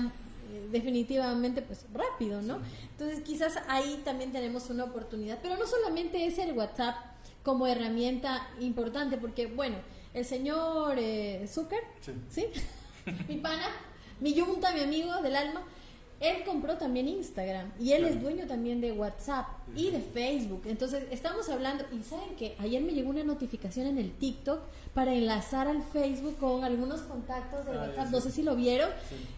eh, 0.52 0.68
definitivamente 0.72 1.62
pues 1.62 1.86
rápido, 1.94 2.42
¿no? 2.42 2.60
Entonces, 2.92 3.22
quizás 3.22 3.54
ahí 3.70 4.02
también 4.04 4.34
tenemos 4.34 4.70
una 4.70 4.84
oportunidad. 4.84 5.40
Pero 5.42 5.56
no 5.56 5.66
solamente 5.66 6.26
es 6.26 6.38
el 6.38 6.52
WhatsApp 6.52 6.98
como 7.44 7.66
herramienta 7.66 8.46
importante, 8.60 9.18
porque 9.18 9.48
bueno, 9.48 9.78
el 10.14 10.26
señor 10.26 10.96
eh, 10.98 11.46
Zucker, 11.48 11.82
¿sí? 12.30 12.48
mi 13.28 13.38
pana, 13.38 13.68
mi 14.20 14.34
yunta, 14.34 14.74
mi 14.74 14.82
amigo 14.82 15.22
del 15.22 15.36
alma, 15.36 15.64
él 16.20 16.44
compró 16.44 16.78
también 16.78 17.08
Instagram 17.08 17.72
y 17.80 17.94
él 17.94 18.04
es 18.04 18.22
dueño 18.22 18.46
también 18.46 18.82
de 18.82 18.92
WhatsApp 18.92 19.48
y 19.74 19.90
de 19.90 20.02
Facebook. 20.02 20.64
Entonces, 20.66 21.06
estamos 21.12 21.48
hablando, 21.48 21.86
y 21.94 22.04
saben 22.04 22.36
que 22.36 22.56
ayer 22.60 22.82
me 22.82 22.92
llegó 22.92 23.12
una 23.12 23.24
notificación 23.24 23.88
en 23.88 23.98
el 23.98 24.12
TikTok 24.12 24.60
para 24.94 25.14
enlazar 25.14 25.68
al 25.70 25.82
Facebook 25.82 26.36
con 26.38 26.66
algunos 26.66 27.02
contactos 27.02 27.66
de 27.66 27.72
ah, 27.72 27.82
WhatsApp. 27.82 28.10
No 28.10 28.20
sé 28.20 28.32
si 28.32 28.44
lo 28.44 28.58
vieron. 28.58 28.90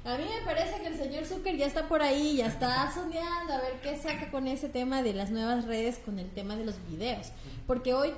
A 0.05 0.17
mí 0.17 0.23
me 0.23 0.43
parece 0.43 0.81
que 0.81 0.87
el 0.87 0.97
señor 0.97 1.25
Zucker 1.25 1.55
ya 1.55 1.67
está 1.67 1.87
por 1.87 2.01
ahí, 2.01 2.37
ya 2.37 2.47
está 2.47 2.91
sondeando 2.95 3.53
a 3.53 3.61
ver 3.61 3.79
qué 3.83 3.95
saca 3.97 4.31
con 4.31 4.47
ese 4.47 4.67
tema 4.67 5.03
de 5.03 5.13
las 5.13 5.29
nuevas 5.29 5.65
redes, 5.65 5.99
con 5.99 6.17
el 6.17 6.31
tema 6.31 6.55
de 6.55 6.65
los 6.65 6.75
videos. 6.89 7.27
Porque 7.67 7.93
hoy 7.93 8.11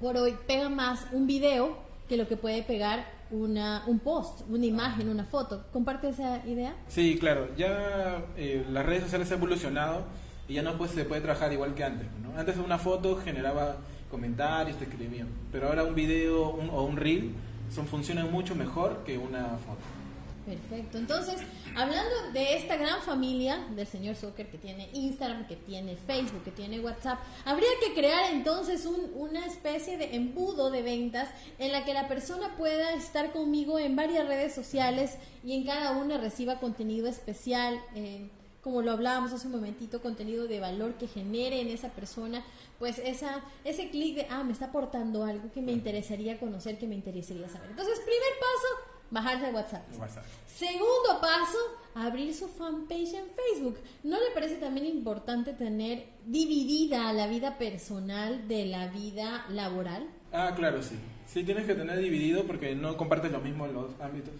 por 0.00 0.16
hoy 0.16 0.36
pega 0.46 0.68
más 0.68 1.06
un 1.12 1.26
video 1.26 1.76
que 2.08 2.16
lo 2.16 2.28
que 2.28 2.36
puede 2.36 2.62
pegar 2.62 3.06
una, 3.30 3.82
un 3.86 3.98
post, 3.98 4.42
una 4.48 4.66
imagen, 4.66 5.08
una 5.08 5.24
foto. 5.24 5.64
¿Comparte 5.72 6.08
esa 6.08 6.46
idea? 6.46 6.74
Sí, 6.88 7.16
claro. 7.18 7.48
Ya 7.56 8.22
eh, 8.36 8.64
las 8.70 8.84
redes 8.86 9.04
sociales 9.04 9.30
han 9.30 9.38
evolucionado 9.38 10.04
y 10.48 10.54
ya 10.54 10.62
no 10.62 10.76
pues, 10.76 10.90
se 10.90 11.04
puede 11.04 11.20
trabajar 11.20 11.52
igual 11.52 11.74
que 11.74 11.84
antes. 11.84 12.06
¿no? 12.22 12.38
Antes 12.38 12.56
una 12.56 12.78
foto 12.78 13.16
generaba 13.16 13.76
comentarios, 14.10 14.78
te 14.78 14.84
escribían. 14.84 15.28
Pero 15.50 15.68
ahora 15.68 15.84
un 15.84 15.94
video 15.94 16.42
o 16.42 16.84
un 16.84 16.96
reel 16.96 17.32
son, 17.74 17.86
funcionan 17.86 18.30
mucho 18.30 18.54
mejor 18.54 19.02
que 19.04 19.18
una 19.18 19.58
foto. 19.58 20.03
Perfecto. 20.44 20.98
Entonces, 20.98 21.36
hablando 21.74 22.32
de 22.34 22.56
esta 22.56 22.76
gran 22.76 23.00
familia 23.00 23.66
del 23.74 23.86
señor 23.86 24.14
Zucker 24.14 24.50
que 24.50 24.58
tiene 24.58 24.90
Instagram, 24.92 25.46
que 25.46 25.56
tiene 25.56 25.96
Facebook, 25.96 26.44
que 26.44 26.50
tiene 26.50 26.80
WhatsApp, 26.80 27.18
habría 27.46 27.68
que 27.80 27.94
crear 27.94 28.30
entonces 28.32 28.84
un, 28.84 29.10
una 29.14 29.46
especie 29.46 29.96
de 29.96 30.16
embudo 30.16 30.70
de 30.70 30.82
ventas 30.82 31.30
en 31.58 31.72
la 31.72 31.84
que 31.86 31.94
la 31.94 32.08
persona 32.08 32.56
pueda 32.58 32.92
estar 32.92 33.32
conmigo 33.32 33.78
en 33.78 33.96
varias 33.96 34.26
redes 34.28 34.54
sociales 34.54 35.16
y 35.42 35.54
en 35.54 35.64
cada 35.64 35.92
una 35.92 36.18
reciba 36.18 36.60
contenido 36.60 37.08
especial. 37.08 37.80
Eh, 37.94 38.28
como 38.60 38.80
lo 38.80 38.92
hablábamos 38.92 39.30
hace 39.32 39.46
un 39.46 39.52
momentito, 39.52 40.00
contenido 40.00 40.46
de 40.46 40.58
valor 40.58 40.94
que 40.94 41.06
genere 41.06 41.60
en 41.60 41.68
esa 41.68 41.90
persona, 41.90 42.42
pues 42.78 42.98
esa, 42.98 43.42
ese 43.62 43.90
clic 43.90 44.16
de, 44.16 44.26
ah, 44.30 44.42
me 44.42 44.52
está 44.52 44.66
aportando 44.66 45.24
algo 45.24 45.52
que 45.52 45.60
me 45.60 45.72
interesaría 45.72 46.40
conocer, 46.40 46.78
que 46.78 46.86
me 46.86 46.94
interesaría 46.94 47.46
saber. 47.46 47.68
Entonces, 47.68 48.00
primer 48.00 48.32
paso, 48.40 48.93
bajarse 49.14 49.50
WhatsApp. 49.50 49.82
WhatsApp. 49.98 50.24
Segundo 50.46 51.20
paso, 51.20 51.58
abrir 51.94 52.34
su 52.34 52.48
fanpage 52.48 53.14
en 53.14 53.26
Facebook. 53.34 53.78
¿No 54.02 54.18
le 54.18 54.30
parece 54.34 54.56
también 54.56 54.86
importante 54.86 55.54
tener 55.54 56.06
dividida 56.26 57.12
la 57.14 57.26
vida 57.26 57.56
personal 57.56 58.46
de 58.46 58.66
la 58.66 58.88
vida 58.88 59.46
laboral? 59.48 60.06
Ah, 60.32 60.52
claro, 60.54 60.82
sí. 60.82 60.96
Sí, 61.26 61.42
tienes 61.44 61.64
que 61.64 61.74
tener 61.74 61.98
dividido 61.98 62.44
porque 62.44 62.74
no 62.74 62.96
compartes 62.98 63.32
lo 63.32 63.40
mismo 63.40 63.64
en 63.64 63.72
los 63.72 63.98
ámbitos 64.00 64.34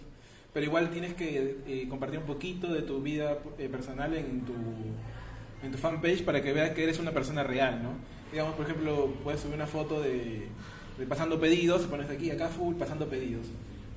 pero 0.55 0.67
igual 0.67 0.89
tienes 0.89 1.13
que 1.15 1.57
eh, 1.67 1.85
compartir 1.89 2.17
un 2.17 2.25
poquito 2.25 2.71
de 2.71 2.81
tu 2.81 3.01
vida 3.01 3.39
eh, 3.57 3.67
personal 3.67 4.13
en 4.13 4.39
tu, 4.45 4.53
en 5.61 5.69
tu 5.69 5.77
fanpage 5.77 6.23
para 6.23 6.41
que 6.41 6.53
veas 6.53 6.69
que 6.69 6.83
eres 6.83 6.97
una 6.97 7.11
persona 7.11 7.43
real, 7.43 7.83
¿no? 7.83 7.89
Digamos, 8.31 8.55
por 8.55 8.63
ejemplo, 8.65 9.13
puedes 9.21 9.41
subir 9.41 9.55
una 9.55 9.67
foto 9.67 9.99
de, 10.01 10.47
pasando 11.09 11.41
pedidos, 11.41 11.81
pones 11.87 12.09
aquí, 12.09 12.31
acá 12.31 12.47
full, 12.47 12.75
pasando 12.75 13.05
pedidos. 13.09 13.47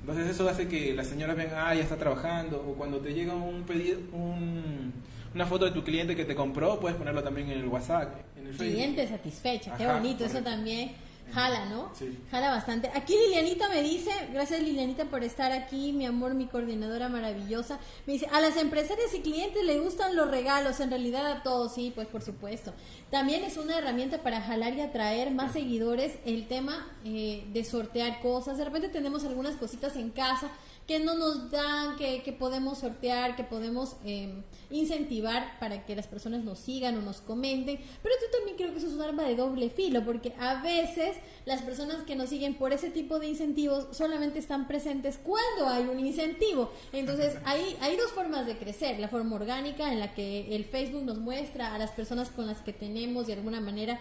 Entonces 0.01 0.29
eso 0.29 0.47
hace 0.47 0.67
que 0.67 0.93
las 0.93 1.07
señoras 1.07 1.35
vean, 1.35 1.49
ah, 1.55 1.75
ya 1.75 1.83
está 1.83 1.97
trabajando, 1.97 2.57
o 2.57 2.73
cuando 2.73 2.99
te 2.99 3.13
llega 3.13 3.33
un 3.33 3.63
pedido, 3.63 3.99
un, 4.13 4.93
una 5.35 5.45
foto 5.45 5.65
de 5.65 5.71
tu 5.71 5.83
cliente 5.83 6.15
que 6.15 6.25
te 6.25 6.35
compró, 6.35 6.79
puedes 6.79 6.97
ponerlo 6.97 7.21
también 7.21 7.49
en 7.49 7.59
el 7.59 7.65
WhatsApp, 7.67 8.13
en 8.37 8.47
el 8.47 8.53
Facebook. 8.53 8.75
Cliente 8.75 9.07
satisfecho, 9.07 9.71
qué 9.77 9.87
bonito, 9.87 10.25
eso 10.25 10.41
también 10.41 10.91
Jala, 11.33 11.65
¿no? 11.65 11.91
Sí. 11.93 12.17
Jala 12.31 12.49
bastante. 12.49 12.89
Aquí 12.93 13.13
Lilianita 13.13 13.69
me 13.69 13.81
dice, 13.81 14.11
gracias 14.31 14.61
Lilianita 14.61 15.05
por 15.05 15.23
estar 15.23 15.51
aquí, 15.51 15.93
mi 15.93 16.05
amor, 16.05 16.33
mi 16.33 16.47
coordinadora 16.47 17.09
maravillosa. 17.09 17.79
Me 18.05 18.13
dice, 18.13 18.27
a 18.31 18.41
las 18.41 18.57
empresarias 18.57 19.13
y 19.13 19.21
clientes 19.21 19.63
le 19.63 19.79
gustan 19.79 20.15
los 20.15 20.29
regalos, 20.29 20.79
en 20.79 20.89
realidad 20.89 21.25
a 21.25 21.43
todos, 21.43 21.73
sí, 21.73 21.91
pues 21.93 22.07
por 22.07 22.21
supuesto. 22.21 22.73
También 23.09 23.43
es 23.43 23.57
una 23.57 23.77
herramienta 23.77 24.19
para 24.19 24.41
jalar 24.41 24.73
y 24.73 24.81
atraer 24.81 25.31
más 25.31 25.53
seguidores 25.53 26.19
el 26.25 26.47
tema 26.47 26.87
eh, 27.05 27.45
de 27.53 27.63
sortear 27.63 28.21
cosas. 28.21 28.57
De 28.57 28.65
repente 28.65 28.89
tenemos 28.89 29.23
algunas 29.23 29.55
cositas 29.55 29.95
en 29.95 30.09
casa 30.09 30.49
que 30.89 30.99
no 30.99 31.13
nos 31.13 31.51
dan, 31.51 31.97
que, 31.97 32.23
que 32.23 32.33
podemos 32.33 32.79
sortear, 32.79 33.35
que 33.35 33.43
podemos 33.43 33.97
eh, 34.03 34.41
incentivar 34.71 35.59
para 35.59 35.85
que 35.85 35.95
las 35.95 36.07
personas 36.07 36.43
nos 36.43 36.57
sigan 36.57 36.97
o 36.97 37.01
nos 37.03 37.21
comenten. 37.21 37.79
Pero 38.01 38.15
yo 38.19 38.35
también 38.35 38.57
creo 38.57 38.71
que 38.71 38.79
eso 38.79 38.87
es 38.87 38.93
un 38.93 39.03
arma 39.03 39.21
de 39.21 39.35
doble 39.35 39.69
filo, 39.69 40.03
porque 40.03 40.33
a 40.39 40.63
veces 40.63 41.15
las 41.45 41.61
personas 41.61 42.03
que 42.03 42.15
nos 42.15 42.29
siguen 42.29 42.55
por 42.55 42.73
ese 42.73 42.89
tipo 42.89 43.19
de 43.19 43.27
incentivos 43.27 43.87
solamente 43.91 44.39
están 44.39 44.67
presentes 44.67 45.19
cuando 45.21 45.67
hay 45.67 45.83
un 45.83 45.99
incentivo. 45.99 46.71
Entonces, 46.93 47.37
hay, 47.45 47.77
hay 47.81 47.97
dos 47.97 48.11
formas 48.11 48.45
de 48.45 48.57
crecer. 48.57 48.99
La 48.99 49.07
forma 49.07 49.35
orgánica, 49.35 49.91
en 49.91 49.99
la 49.99 50.13
que 50.13 50.55
el 50.55 50.65
Facebook 50.65 51.03
nos 51.03 51.17
muestra 51.17 51.73
a 51.73 51.77
las 51.77 51.91
personas 51.91 52.29
con 52.29 52.47
las 52.47 52.59
que 52.59 52.73
tenemos 52.73 53.27
de 53.27 53.33
alguna 53.33 53.61
manera 53.61 53.99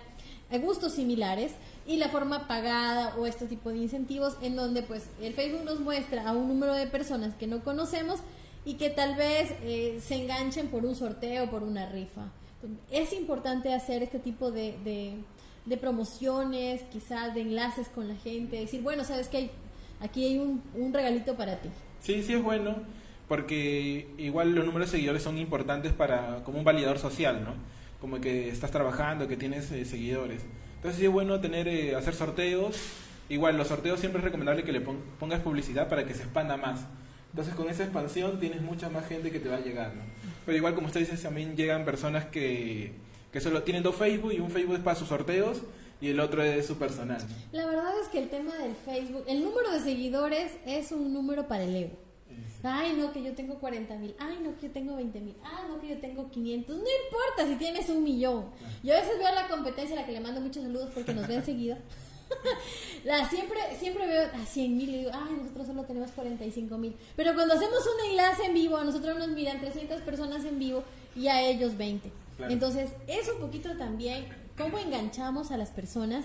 gustos 0.56 0.94
similares 0.94 1.52
y 1.86 1.98
la 1.98 2.08
forma 2.08 2.48
pagada 2.48 3.14
o 3.18 3.26
este 3.26 3.46
tipo 3.46 3.70
de 3.70 3.76
incentivos 3.76 4.36
en 4.40 4.56
donde 4.56 4.82
pues 4.82 5.04
el 5.20 5.34
Facebook 5.34 5.64
nos 5.64 5.80
muestra 5.80 6.26
a 6.26 6.32
un 6.32 6.48
número 6.48 6.72
de 6.72 6.86
personas 6.86 7.34
que 7.34 7.46
no 7.46 7.62
conocemos 7.62 8.20
y 8.64 8.74
que 8.74 8.88
tal 8.88 9.14
vez 9.14 9.52
eh, 9.62 10.00
se 10.02 10.14
enganchen 10.14 10.68
por 10.68 10.84
un 10.84 10.94
sorteo, 10.94 11.50
por 11.50 11.62
una 11.62 11.88
rifa. 11.90 12.30
Es 12.90 13.12
importante 13.12 13.72
hacer 13.72 14.02
este 14.02 14.18
tipo 14.18 14.50
de, 14.50 14.76
de, 14.84 15.14
promociones, 15.76 16.82
quizás 16.90 17.34
de 17.34 17.42
enlaces 17.42 17.88
con 17.88 18.08
la 18.08 18.16
gente, 18.16 18.56
decir, 18.56 18.82
bueno, 18.82 19.04
sabes 19.04 19.28
que 19.28 19.50
aquí 20.00 20.24
hay 20.24 20.38
un, 20.38 20.92
regalito 20.92 21.36
para 21.36 21.56
ti. 21.60 21.68
Sí, 22.00 22.22
sí 22.22 22.34
es 22.34 22.42
bueno, 22.42 22.76
porque 23.28 24.08
igual 24.18 24.54
los 24.54 24.64
números 24.64 24.90
de 24.90 24.98
seguidores 24.98 25.22
son 25.22 25.38
importantes 25.38 25.92
para 25.92 26.42
como 26.44 26.58
un 26.58 26.64
validador 26.64 26.98
social, 26.98 27.44
¿no? 27.44 27.54
Como 28.00 28.20
que 28.20 28.48
estás 28.48 28.70
trabajando, 28.70 29.28
que 29.28 29.36
tienes 29.36 29.70
eh, 29.72 29.84
seguidores. 29.84 30.42
Entonces 30.76 31.02
es 31.02 31.10
bueno 31.10 31.40
tener, 31.40 31.66
eh, 31.66 31.96
hacer 31.96 32.14
sorteos. 32.14 32.76
Igual, 33.28 33.56
los 33.56 33.68
sorteos 33.68 33.98
siempre 34.00 34.20
es 34.20 34.24
recomendable 34.24 34.62
que 34.62 34.72
le 34.72 34.80
pongas 34.80 35.40
publicidad 35.40 35.88
para 35.88 36.06
que 36.06 36.14
se 36.14 36.22
expanda 36.22 36.56
más. 36.56 36.86
Entonces 37.30 37.54
con 37.54 37.68
esa 37.68 37.82
expansión 37.82 38.40
tienes 38.40 38.62
mucha 38.62 38.88
más 38.88 39.06
gente 39.06 39.30
que 39.30 39.40
te 39.40 39.48
va 39.48 39.56
a 39.56 39.60
llegar. 39.60 39.92
Pero 40.46 40.56
igual, 40.56 40.74
como 40.74 40.86
usted 40.86 41.00
dice, 41.00 41.16
también 41.16 41.56
llegan 41.56 41.84
personas 41.84 42.24
que, 42.26 42.94
que 43.32 43.40
solo 43.40 43.62
tienen 43.62 43.82
dos 43.82 43.96
Facebook 43.96 44.32
y 44.32 44.40
un 44.40 44.50
Facebook 44.50 44.76
es 44.76 44.82
para 44.82 44.98
sus 44.98 45.08
sorteos 45.08 45.58
y 46.00 46.08
el 46.08 46.20
otro 46.20 46.42
es 46.42 46.66
su 46.66 46.76
personal. 46.76 47.20
La 47.52 47.66
verdad 47.66 47.92
es 48.00 48.08
que 48.08 48.20
el 48.20 48.28
tema 48.28 48.54
del 48.56 48.74
Facebook, 48.74 49.24
el 49.26 49.42
número 49.42 49.70
de 49.70 49.80
seguidores 49.80 50.52
es 50.66 50.92
un 50.92 51.12
número 51.12 51.48
para 51.48 51.64
el 51.64 51.74
ego. 51.74 52.08
Ay, 52.62 52.94
no, 52.96 53.12
que 53.12 53.22
yo 53.22 53.34
tengo 53.34 53.58
40 53.58 53.94
mil. 53.96 54.14
Ay, 54.18 54.38
no, 54.42 54.56
que 54.56 54.66
yo 54.66 54.72
tengo 54.72 54.96
20 54.96 55.20
mil. 55.20 55.36
Ah, 55.44 55.62
no, 55.68 55.80
que 55.80 55.88
yo 55.88 55.98
tengo 55.98 56.28
500. 56.30 56.76
No 56.76 56.82
importa 56.82 57.46
si 57.46 57.56
tienes 57.56 57.88
un 57.88 58.02
millón. 58.02 58.46
Yo 58.82 58.94
a 58.94 59.00
veces 59.00 59.18
veo 59.18 59.32
la 59.32 59.48
competencia, 59.48 59.96
a 59.96 60.00
la 60.00 60.06
que 60.06 60.12
le 60.12 60.20
mando 60.20 60.40
muchos 60.40 60.62
saludos 60.62 60.90
porque 60.92 61.14
nos 61.14 61.28
ven 61.28 61.44
seguido. 61.44 61.76
la, 63.04 63.28
siempre, 63.28 63.58
siempre 63.78 64.06
veo 64.06 64.28
a 64.34 64.44
100 64.44 64.76
mil 64.76 64.88
y 64.88 64.98
digo, 64.98 65.10
ay, 65.14 65.36
nosotros 65.40 65.66
solo 65.68 65.84
tenemos 65.84 66.10
45 66.10 66.78
mil. 66.78 66.96
Pero 67.16 67.34
cuando 67.34 67.54
hacemos 67.54 67.80
un 67.86 68.10
enlace 68.10 68.46
en 68.46 68.54
vivo, 68.54 68.76
a 68.76 68.84
nosotros 68.84 69.16
nos 69.18 69.28
miran 69.28 69.60
300 69.60 70.02
personas 70.02 70.44
en 70.44 70.58
vivo 70.58 70.82
y 71.14 71.28
a 71.28 71.40
ellos 71.42 71.76
20. 71.76 72.10
Entonces, 72.38 72.90
es 73.06 73.28
un 73.28 73.40
poquito 73.40 73.76
también 73.76 74.26
cómo 74.56 74.78
enganchamos 74.78 75.50
a 75.50 75.56
las 75.56 75.70
personas. 75.70 76.24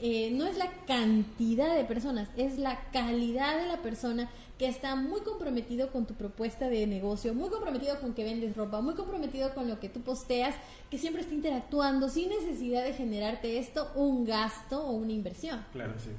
Eh, 0.00 0.30
no 0.32 0.46
es 0.46 0.56
la 0.58 0.70
cantidad 0.86 1.74
de 1.76 1.84
personas, 1.84 2.28
es 2.36 2.58
la 2.58 2.80
calidad 2.90 3.60
de 3.60 3.68
la 3.68 3.80
persona 3.80 4.28
que 4.58 4.66
está 4.66 4.96
muy 4.96 5.20
comprometido 5.20 5.90
con 5.90 6.06
tu 6.06 6.14
propuesta 6.14 6.68
de 6.68 6.86
negocio, 6.86 7.32
muy 7.32 7.48
comprometido 7.48 7.98
con 8.00 8.12
que 8.12 8.24
vendes 8.24 8.56
ropa, 8.56 8.80
muy 8.80 8.94
comprometido 8.94 9.54
con 9.54 9.68
lo 9.68 9.80
que 9.80 9.88
tú 9.88 10.00
posteas, 10.02 10.54
que 10.90 10.98
siempre 10.98 11.22
está 11.22 11.34
interactuando 11.34 12.08
sin 12.08 12.28
necesidad 12.28 12.84
de 12.84 12.92
generarte 12.92 13.58
esto 13.58 13.90
un 13.94 14.24
gasto 14.24 14.84
o 14.84 14.92
una 14.92 15.12
inversión. 15.12 15.64
Claro, 15.72 15.92
sí. 15.98 16.10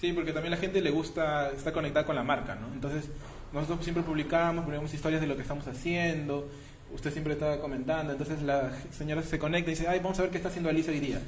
Sí, 0.00 0.12
porque 0.12 0.32
también 0.32 0.52
la 0.52 0.58
gente 0.58 0.80
le 0.80 0.90
gusta, 0.90 1.50
está 1.50 1.72
conectada 1.72 2.06
con 2.06 2.14
la 2.14 2.22
marca, 2.22 2.54
¿no? 2.54 2.72
Entonces, 2.72 3.10
nosotros 3.52 3.82
siempre 3.82 4.02
publicamos, 4.02 4.64
publicamos 4.64 4.92
historias 4.94 5.20
de 5.20 5.26
lo 5.26 5.34
que 5.34 5.42
estamos 5.42 5.66
haciendo, 5.66 6.48
usted 6.94 7.12
siempre 7.12 7.34
está 7.34 7.60
comentando, 7.60 8.12
entonces 8.12 8.42
la 8.42 8.72
señora 8.96 9.22
se 9.22 9.38
conecta 9.38 9.70
y 9.70 9.74
dice, 9.74 9.88
ay, 9.88 10.00
vamos 10.00 10.18
a 10.18 10.22
ver 10.22 10.30
qué 10.30 10.38
está 10.38 10.48
haciendo 10.48 10.70
Alicia 10.70 10.92
hoy 10.92 11.00
día. 11.00 11.20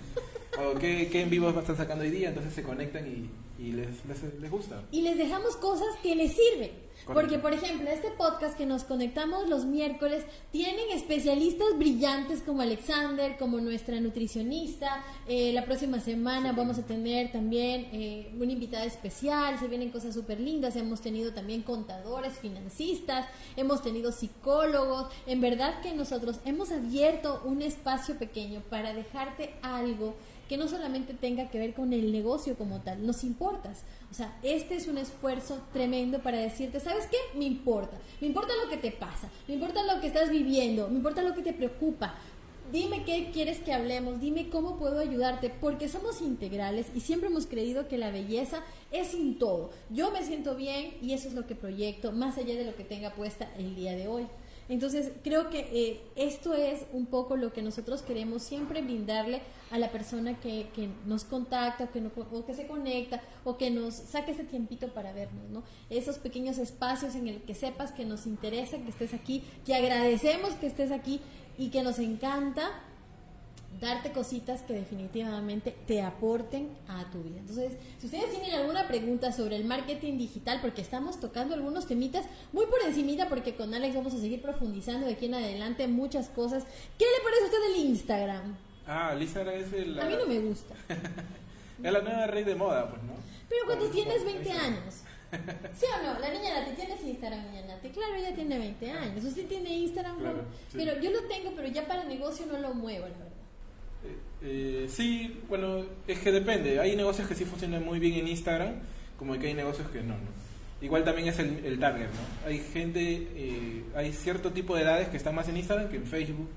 o 0.58 0.78
qué, 0.78 1.08
qué 1.10 1.22
en 1.22 1.30
vivo 1.30 1.48
están 1.50 1.76
sacando 1.76 2.04
hoy 2.04 2.10
día, 2.10 2.28
entonces 2.28 2.52
se 2.52 2.62
conectan 2.62 3.06
y, 3.06 3.30
y 3.62 3.72
les, 3.72 3.88
les, 4.40 4.50
gusta. 4.50 4.82
Y 4.90 5.02
les 5.02 5.16
dejamos 5.16 5.56
cosas 5.56 5.88
que 6.02 6.14
les 6.14 6.32
sirven. 6.32 6.70
Porque, 7.06 7.38
por 7.38 7.52
ejemplo, 7.52 7.90
este 7.90 8.10
podcast 8.10 8.56
que 8.56 8.66
nos 8.66 8.84
conectamos 8.84 9.48
los 9.48 9.64
miércoles 9.64 10.24
tienen 10.52 10.90
especialistas 10.92 11.76
brillantes 11.76 12.40
como 12.42 12.62
Alexander, 12.62 13.36
como 13.36 13.60
nuestra 13.60 14.00
nutricionista. 14.00 15.02
Eh, 15.26 15.52
la 15.52 15.64
próxima 15.64 16.00
semana 16.00 16.52
vamos 16.52 16.78
a 16.78 16.86
tener 16.86 17.32
también 17.32 17.88
eh, 17.92 18.32
una 18.38 18.52
invitada 18.52 18.84
especial. 18.84 19.58
Se 19.58 19.68
vienen 19.68 19.90
cosas 19.90 20.14
súper 20.14 20.40
lindas. 20.40 20.76
Hemos 20.76 21.00
tenido 21.00 21.32
también 21.32 21.62
contadores, 21.62 22.38
financistas, 22.38 23.26
hemos 23.56 23.82
tenido 23.82 24.12
psicólogos. 24.12 25.08
En 25.26 25.40
verdad 25.40 25.80
que 25.82 25.94
nosotros 25.94 26.40
hemos 26.44 26.70
abierto 26.70 27.42
un 27.44 27.62
espacio 27.62 28.16
pequeño 28.16 28.62
para 28.70 28.92
dejarte 28.92 29.54
algo 29.62 30.14
que 30.50 30.56
no 30.56 30.66
solamente 30.66 31.14
tenga 31.14 31.48
que 31.48 31.60
ver 31.60 31.74
con 31.74 31.92
el 31.92 32.10
negocio 32.10 32.56
como 32.56 32.80
tal, 32.80 33.06
nos 33.06 33.22
importas. 33.22 33.84
O 34.10 34.14
sea, 34.14 34.36
este 34.42 34.74
es 34.74 34.88
un 34.88 34.98
esfuerzo 34.98 35.60
tremendo 35.72 36.18
para 36.18 36.38
decirte, 36.38 36.80
¿sabes 36.90 37.06
qué? 37.06 37.38
Me 37.38 37.44
importa. 37.44 37.96
Me 38.20 38.26
importa 38.26 38.52
lo 38.62 38.68
que 38.68 38.76
te 38.76 38.90
pasa, 38.90 39.30
me 39.46 39.54
importa 39.54 39.82
lo 39.82 40.00
que 40.00 40.08
estás 40.08 40.30
viviendo, 40.30 40.88
me 40.88 40.96
importa 40.96 41.22
lo 41.22 41.34
que 41.34 41.42
te 41.42 41.52
preocupa. 41.52 42.14
Dime 42.72 43.04
qué 43.04 43.30
quieres 43.32 43.58
que 43.58 43.72
hablemos, 43.72 44.20
dime 44.20 44.48
cómo 44.48 44.76
puedo 44.76 45.00
ayudarte, 45.00 45.50
porque 45.50 45.88
somos 45.88 46.20
integrales 46.20 46.86
y 46.94 47.00
siempre 47.00 47.28
hemos 47.28 47.46
creído 47.46 47.88
que 47.88 47.98
la 47.98 48.10
belleza 48.10 48.62
es 48.92 49.14
un 49.14 49.38
todo. 49.38 49.70
Yo 49.88 50.10
me 50.10 50.24
siento 50.24 50.54
bien 50.54 50.94
y 51.00 51.14
eso 51.14 51.28
es 51.28 51.34
lo 51.34 51.46
que 51.46 51.54
proyecto, 51.54 52.12
más 52.12 52.38
allá 52.38 52.54
de 52.54 52.64
lo 52.64 52.76
que 52.76 52.84
tenga 52.84 53.14
puesta 53.14 53.50
el 53.56 53.74
día 53.74 53.92
de 53.96 54.06
hoy. 54.06 54.26
Entonces, 54.70 55.10
creo 55.24 55.50
que 55.50 55.68
eh, 55.72 56.00
esto 56.14 56.54
es 56.54 56.86
un 56.92 57.06
poco 57.06 57.36
lo 57.36 57.52
que 57.52 57.60
nosotros 57.60 58.02
queremos 58.02 58.44
siempre 58.44 58.82
brindarle 58.82 59.42
a 59.72 59.78
la 59.78 59.90
persona 59.90 60.38
que, 60.38 60.68
que 60.76 60.88
nos 61.06 61.24
contacta 61.24 61.84
o 61.84 61.90
que, 61.90 62.00
o 62.16 62.46
que 62.46 62.54
se 62.54 62.68
conecta 62.68 63.20
o 63.42 63.58
que 63.58 63.72
nos 63.72 63.94
saque 63.94 64.30
ese 64.30 64.44
tiempito 64.44 64.94
para 64.94 65.12
vernos, 65.12 65.50
¿no? 65.50 65.64
Esos 65.90 66.18
pequeños 66.18 66.56
espacios 66.58 67.16
en 67.16 67.26
el 67.26 67.42
que 67.42 67.56
sepas 67.56 67.90
que 67.90 68.04
nos 68.04 68.26
interesa 68.26 68.78
que 68.78 68.90
estés 68.90 69.12
aquí, 69.12 69.42
que 69.66 69.74
agradecemos 69.74 70.50
que 70.52 70.68
estés 70.68 70.92
aquí 70.92 71.20
y 71.58 71.70
que 71.70 71.82
nos 71.82 71.98
encanta 71.98 72.70
darte 73.78 74.12
cositas 74.12 74.62
que 74.62 74.72
definitivamente 74.72 75.74
te 75.86 76.02
aporten 76.02 76.68
a 76.88 77.10
tu 77.10 77.22
vida. 77.22 77.38
Entonces, 77.38 77.72
si 77.98 78.06
ustedes 78.06 78.30
tienen 78.30 78.52
alguna 78.52 78.88
pregunta 78.88 79.32
sobre 79.32 79.56
el 79.56 79.64
marketing 79.64 80.18
digital, 80.18 80.58
porque 80.60 80.82
estamos 80.82 81.20
tocando 81.20 81.54
algunos 81.54 81.86
temitas 81.86 82.26
muy 82.52 82.66
por 82.66 82.82
encimita, 82.82 83.28
porque 83.28 83.54
con 83.54 83.72
Alex 83.72 83.94
vamos 83.94 84.14
a 84.14 84.18
seguir 84.18 84.42
profundizando 84.42 85.06
de 85.06 85.14
aquí 85.14 85.26
en 85.26 85.34
adelante 85.34 85.86
muchas 85.86 86.28
cosas. 86.28 86.64
¿Qué 86.98 87.04
le 87.04 87.24
parece 87.24 87.42
a 87.42 87.46
usted 87.46 87.74
el 87.74 87.86
Instagram? 87.90 88.56
Ah, 88.86 89.12
el 89.14 89.22
Instagram 89.22 89.54
es 89.54 89.72
el... 89.72 90.00
A 90.00 90.04
mí 90.04 90.14
no 90.18 90.26
me 90.26 90.40
gusta. 90.40 90.74
es 91.82 91.92
la 91.92 92.00
nueva 92.00 92.26
rey 92.26 92.44
de 92.44 92.54
moda, 92.54 92.90
pues, 92.90 93.02
¿no? 93.02 93.12
Pero 93.48 93.64
cuando 93.66 93.88
tienes 93.90 94.24
20 94.24 94.52
años. 94.52 95.02
¿Sí 95.74 95.86
o 95.86 96.02
no? 96.02 96.18
La 96.18 96.28
niña 96.28 96.60
Nati, 96.60 96.74
¿tienes 96.74 97.02
Instagram, 97.02 97.50
niña 97.50 97.66
Nati? 97.66 97.88
Claro, 97.90 98.14
ella 98.14 98.34
tiene 98.34 98.58
20 98.58 98.90
años. 98.90 99.24
¿Usted 99.24 99.46
tiene 99.46 99.70
Instagram? 99.70 100.18
Claro, 100.18 100.44
sí. 100.68 100.78
Pero 100.78 101.00
yo 101.00 101.10
lo 101.10 101.22
tengo, 101.28 101.52
pero 101.54 101.68
ya 101.68 101.86
para 101.86 102.04
negocio 102.04 102.46
no 102.46 102.58
lo 102.58 102.74
muevo, 102.74 103.06
la 103.06 103.16
verdad. 103.16 103.29
Eh, 104.42 104.86
sí, 104.88 105.40
bueno, 105.48 105.84
es 106.06 106.18
que 106.18 106.32
depende. 106.32 106.80
Hay 106.80 106.96
negocios 106.96 107.28
que 107.28 107.34
sí 107.34 107.44
funcionan 107.44 107.84
muy 107.84 107.98
bien 107.98 108.14
en 108.14 108.28
Instagram, 108.28 108.74
como 109.18 109.38
que 109.38 109.48
hay 109.48 109.54
negocios 109.54 109.88
que 109.88 110.00
no, 110.00 110.14
¿no? 110.14 110.50
Igual 110.82 111.04
también 111.04 111.28
es 111.28 111.38
el, 111.38 111.62
el 111.64 111.78
target, 111.78 112.06
¿no? 112.06 112.48
Hay 112.48 112.58
gente, 112.58 113.28
eh, 113.34 113.84
hay 113.94 114.12
cierto 114.12 114.50
tipo 114.50 114.74
de 114.74 114.82
edades 114.82 115.08
que 115.08 115.18
están 115.18 115.34
más 115.34 115.46
en 115.48 115.58
Instagram 115.58 115.90
que 115.90 115.96
en 115.96 116.06
Facebook 116.06 116.48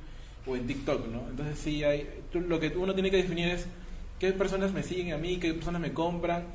o 0.47 0.55
en 0.55 0.65
TikTok, 0.65 1.07
¿no? 1.07 1.27
Entonces 1.29 1.59
sí, 1.59 1.83
hay, 1.83 2.07
lo 2.33 2.59
que 2.59 2.69
uno 2.69 2.93
tiene 2.93 3.11
que 3.11 3.17
definir 3.17 3.49
es 3.49 3.65
qué 4.19 4.31
personas 4.31 4.71
me 4.71 4.81
siguen 4.81 5.11
a 5.11 5.17
mí, 5.17 5.39
qué 5.39 5.53
personas 5.53 5.81
me 5.81 5.91
compran 5.91 6.45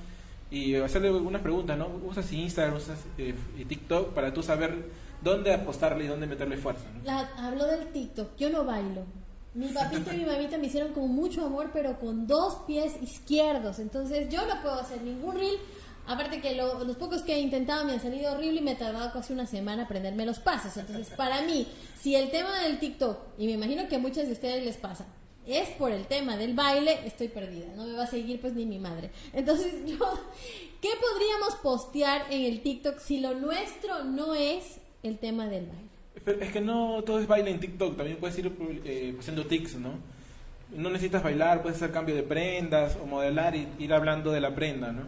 y 0.51 0.77
hacerle 0.77 1.09
algunas 1.09 1.43
preguntas, 1.43 1.77
¿no? 1.77 1.89
¿Usas 2.07 2.33
Instagram, 2.33 2.77
usas 2.77 3.05
eh, 3.19 3.35
TikTok 3.69 4.15
para 4.15 4.33
tú 4.33 4.43
saber 4.43 4.87
dónde 5.23 5.53
apostarle 5.53 6.05
y 6.05 6.09
dónde 6.09 6.27
meterle 6.27 6.57
fuerza, 6.57 6.87
¿no? 6.95 7.05
La, 7.05 7.21
habló 7.37 7.67
del 7.67 7.89
TikTok, 7.89 8.35
yo 8.39 8.49
no 8.49 8.65
bailo. 8.65 9.05
Mi 9.55 9.69
papito 9.69 10.13
y 10.13 10.19
mi 10.19 10.25
mamita 10.25 10.59
me 10.59 10.67
hicieron 10.67 10.93
con 10.93 11.09
mucho 11.11 11.45
amor, 11.45 11.71
pero 11.73 11.99
con 11.99 12.27
dos 12.27 12.59
pies 12.67 12.95
izquierdos. 13.03 13.79
Entonces 13.79 14.29
yo 14.29 14.47
no 14.47 14.61
puedo 14.63 14.75
hacer 14.75 15.03
ningún 15.03 15.37
reel. 15.37 15.57
Aparte 16.07 16.41
que 16.41 16.55
lo- 16.55 16.85
los 16.85 16.97
pocos 16.97 17.23
que 17.23 17.35
he 17.35 17.41
intentado 17.41 17.85
me 17.85 17.93
han 17.93 18.01
salido 18.01 18.33
horrible 18.33 18.61
y 18.61 18.63
me 18.65 18.73
he 18.73 18.77
tardado 18.77 19.13
casi 19.13 19.33
una 19.33 19.47
semana 19.47 19.83
aprenderme 19.85 20.25
los 20.25 20.39
pasos. 20.39 20.77
Entonces 20.77 21.09
para 21.17 21.43
mí, 21.43 21.67
si 22.01 22.15
el 22.15 22.31
tema 22.31 22.61
del 22.63 22.79
TikTok, 22.79 23.19
y 23.37 23.47
me 23.47 23.53
imagino 23.53 23.89
que 23.89 23.97
a 23.97 23.99
muchas 23.99 24.27
de 24.27 24.33
ustedes 24.33 24.65
les 24.65 24.77
pasa, 24.77 25.07
es 25.47 25.69
por 25.71 25.93
el 25.93 26.07
tema 26.07 26.37
del 26.37 26.55
baile, 26.55 26.99
estoy 27.07 27.29
perdida. 27.29 27.67
No 27.77 27.85
me 27.85 27.95
va 27.95 28.05
a 28.05 28.07
seguir 28.07 28.41
pues 28.41 28.55
ni 28.55 28.65
mi 28.65 28.79
madre. 28.79 29.11
Entonces 29.33 29.75
yo, 29.87 29.99
¿qué 30.81 30.91
podríamos 31.01 31.57
postear 31.63 32.27
en 32.31 32.43
el 32.43 32.63
TikTok 32.63 32.99
si 33.01 33.19
lo 33.21 33.35
nuestro 33.35 34.05
no 34.05 34.35
es 34.35 34.79
el 35.03 35.19
tema 35.19 35.47
del 35.47 35.67
baile? 35.67 35.88
Es 36.27 36.53
que 36.53 36.61
no 36.61 37.03
todo 37.05 37.21
es 37.21 37.27
baile 37.27 37.51
en 37.51 37.61
TikTok, 37.61 37.97
también 37.97 38.19
puedes 38.19 38.39
ir 38.39 38.53
eh, 38.85 39.15
haciendo 39.19 39.47
tics, 39.47 39.77
¿no? 39.77 39.93
No 40.75 40.91
necesitas 40.91 41.23
bailar, 41.23 41.63
puedes 41.63 41.77
hacer 41.77 41.93
cambio 41.93 42.15
de 42.15 42.23
prendas 42.23 42.99
o 43.03 43.07
modelar 43.07 43.57
y 43.57 43.69
ir 43.79 43.93
hablando 43.95 44.33
de 44.33 44.41
la 44.41 44.55
prenda, 44.55 44.93
¿no? 44.93 45.03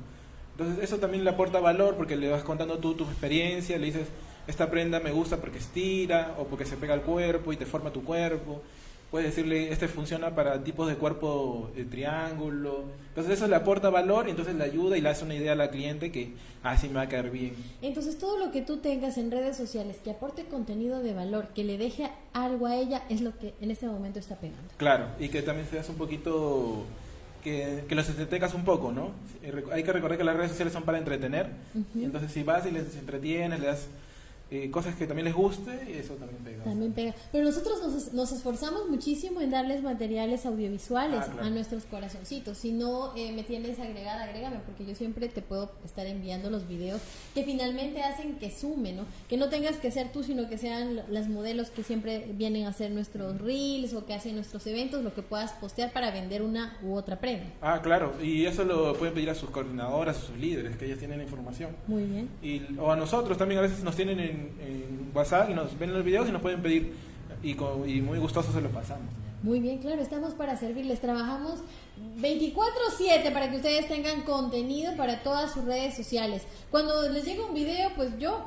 Entonces 0.53 0.85
eso 0.85 0.99
también 0.99 1.25
le 1.25 1.31
aporta 1.31 1.61
valor 1.61 1.97
porque 1.97 2.17
le 2.17 2.29
vas 2.29 2.43
contando 2.43 2.79
tú 2.79 2.95
tu 2.95 3.05
experiencia, 3.05 3.79
le 3.79 3.87
dices, 3.87 4.09
esta 4.47 4.71
prenda 4.71 5.01
me 5.01 5.11
gusta 5.11 5.39
porque 5.39 5.59
estira 5.59 6.35
o 6.39 6.45
porque 6.45 6.65
se 6.65 6.77
pega 6.77 6.95
al 6.95 7.03
cuerpo 7.03 7.53
y 7.53 7.57
te 7.57 7.67
forma 7.67 7.91
tu 7.91 8.05
cuerpo. 8.05 8.63
Puedes 9.11 9.35
decirle, 9.35 9.73
este 9.73 9.89
funciona 9.89 10.37
para 10.37 10.63
tipos 10.63 10.87
de 10.89 10.95
cuerpo 10.95 11.71
de 11.75 11.85
triángulo. 11.85 12.85
Entonces 13.09 13.33
eso 13.35 13.49
le 13.49 13.57
aporta 13.57 13.91
valor 13.91 14.29
y 14.29 14.31
entonces 14.31 14.55
le 14.55 14.63
ayuda 14.63 14.97
y 14.97 15.01
le 15.01 15.09
hace 15.09 15.25
una 15.25 15.35
idea 15.35 15.53
a 15.53 15.57
la 15.57 15.71
cliente 15.71 16.13
que 16.13 16.33
así 16.63 16.87
me 16.89 16.95
va 16.95 17.03
a 17.03 17.09
caer 17.09 17.31
bien. 17.31 17.55
Entonces 17.83 18.19
todo 18.19 18.39
lo 18.39 18.53
que 18.53 18.63
tú 18.63 18.77
tengas 18.77 19.19
en 19.19 19.33
redes 19.33 19.57
sociales 19.57 19.97
que 20.05 20.13
aporte 20.13 20.45
contenido 20.45 21.03
de 21.03 21.13
valor, 21.13 21.49
que 21.49 21.65
le 21.65 21.77
deje 21.77 22.09
algo 22.33 22.67
a 22.67 22.77
ella, 22.77 23.03
es 23.09 23.21
lo 23.21 23.37
que 23.37 23.53
en 23.61 23.73
este 23.73 23.89
momento 23.89 24.21
está 24.21 24.37
pegando. 24.37 24.63
Claro, 24.77 25.07
y 25.19 25.29
que 25.29 25.43
también 25.43 25.67
seas 25.69 25.89
un 25.89 25.97
poquito, 25.97 26.85
que, 27.43 27.83
que 27.89 27.95
los 27.97 28.09
entretengas 28.09 28.55
un 28.55 28.65
poco, 28.65 28.93
¿no? 28.93 29.11
Eh, 29.43 29.65
Hay 29.73 29.83
que 29.83 29.93
recordar 29.93 30.19
que 30.19 30.25
las 30.25 30.37
redes 30.37 30.53
sociales 30.53 30.73
son 30.73 30.85
para 30.85 30.99
entretener, 30.99 31.49
Ujú. 31.75 31.99
y 31.99 32.05
entonces 32.05 32.31
si 32.31 32.45
vas 32.45 32.65
y 32.65 32.71
les 32.71 32.95
entretienes, 32.97 33.59
le 33.59 33.67
das 33.67 33.89
eh, 34.51 34.71
cosas 34.71 34.95
que 34.97 35.07
también 35.07 35.27
les 35.27 35.35
guste, 35.35 35.71
y 35.89 35.99
eso 35.99 36.15
también 36.15 36.43
pega. 36.43 36.65
También 36.65 36.93
pega. 36.93 37.15
Pero 37.33 37.45
nosotros 37.45 37.81
nos, 37.83 38.13
nos 38.13 38.33
esforzamos 38.33 38.89
muchísimo 38.89 39.41
en 39.41 39.51
darles 39.51 39.83
materiales 39.83 40.45
audiovisuales 40.47 41.21
Ah, 41.23 41.27
claro. 41.33 41.47
a 41.47 41.51
nuestros 41.51 41.85
corazoncitos. 41.85 42.59
Si 42.59 42.73
no 42.73 43.15
eh, 43.17 43.33
me 43.33 43.43
tienes 43.45 43.79
agregada, 43.79 44.25
agrégame, 44.25 44.57
porque 44.67 44.85
yo 44.85 44.95
siempre 44.95 45.29
te 45.29 45.43
puedo 45.43 45.71
estar 45.85 46.07
enviando 46.07 46.51
los 46.51 46.67
videos 46.69 47.01
que 47.35 47.45
finalmente 47.45 48.03
hacen 48.03 48.37
que 48.39 48.51
sume, 48.51 48.93
¿no? 48.93 49.05
Que 49.29 49.37
no 49.37 49.49
tengas 49.49 49.77
que 49.77 49.91
ser 49.91 50.11
tú, 50.13 50.23
sino 50.23 50.49
que 50.49 50.59
sean 50.59 51.03
las 51.09 51.29
modelos 51.29 51.71
que 51.71 51.83
siempre 51.83 52.27
vienen 52.35 52.67
a 52.67 52.71
hacer 52.71 52.91
nuestros 52.91 53.41
reels 53.41 53.95
o 53.95 54.05
que 54.07 54.15
hacen 54.15 54.35
nuestros 54.35 54.67
eventos, 54.67 55.05
lo 55.05 55.15
que 55.15 55.23
puedas 55.23 55.53
postear 55.53 55.93
para 55.93 56.11
vender 56.11 56.43
una 56.43 56.77
u 56.83 56.95
otra 56.95 57.21
prenda. 57.21 57.47
Ah, 57.63 57.81
claro, 57.83 58.15
y 58.23 58.47
eso 58.47 58.65
lo 58.65 58.95
pueden 58.95 59.15
pedir 59.15 59.31
a 59.31 59.35
sus 59.35 59.51
coordinadoras, 59.51 60.17
a 60.17 60.21
sus 60.21 60.37
líderes, 60.37 60.77
que 60.77 60.87
ellas 60.87 60.99
tienen 60.99 61.19
la 61.19 61.25
información. 61.25 61.71
Muy 61.87 62.05
bien. 62.05 62.29
Y, 62.43 62.63
o 62.79 62.91
a 62.91 62.97
nosotros 62.97 63.39
también 63.39 63.59
a 63.59 63.63
veces 63.63 63.83
nos 63.85 63.95
tienen 63.97 64.19
en, 64.21 64.40
en 64.61 65.11
WhatsApp 65.15 65.51
y 65.51 65.55
nos 65.55 65.79
ven 65.79 65.93
los 65.93 66.05
videos 66.05 66.29
y 66.29 66.33
nos 66.33 66.43
pueden 66.43 66.63
pedir, 66.63 66.95
y, 67.43 67.55
muy 68.01 68.19
gustosos 68.19 68.55
se 68.55 68.61
los 68.61 68.73
pasamos. 68.73 69.09
Muy 69.43 69.61
bien, 69.61 69.79
claro, 69.79 70.03
estamos 70.03 70.35
para 70.35 70.57
servirles. 70.59 71.01
Trabajamos 71.01 71.61
24/7 72.19 73.31
para 73.33 73.51
que 73.51 73.57
ustedes 73.57 73.89
tengan 73.89 74.23
contenido 74.23 74.95
para 74.97 75.23
todas 75.23 75.53
sus 75.53 75.65
redes 75.65 75.95
sociales. 75.95 76.43
Cuando 76.71 77.09
les 77.09 77.25
llega 77.25 77.47
un 77.47 77.55
video, 77.55 77.91
pues 77.97 78.19
yo, 78.19 78.45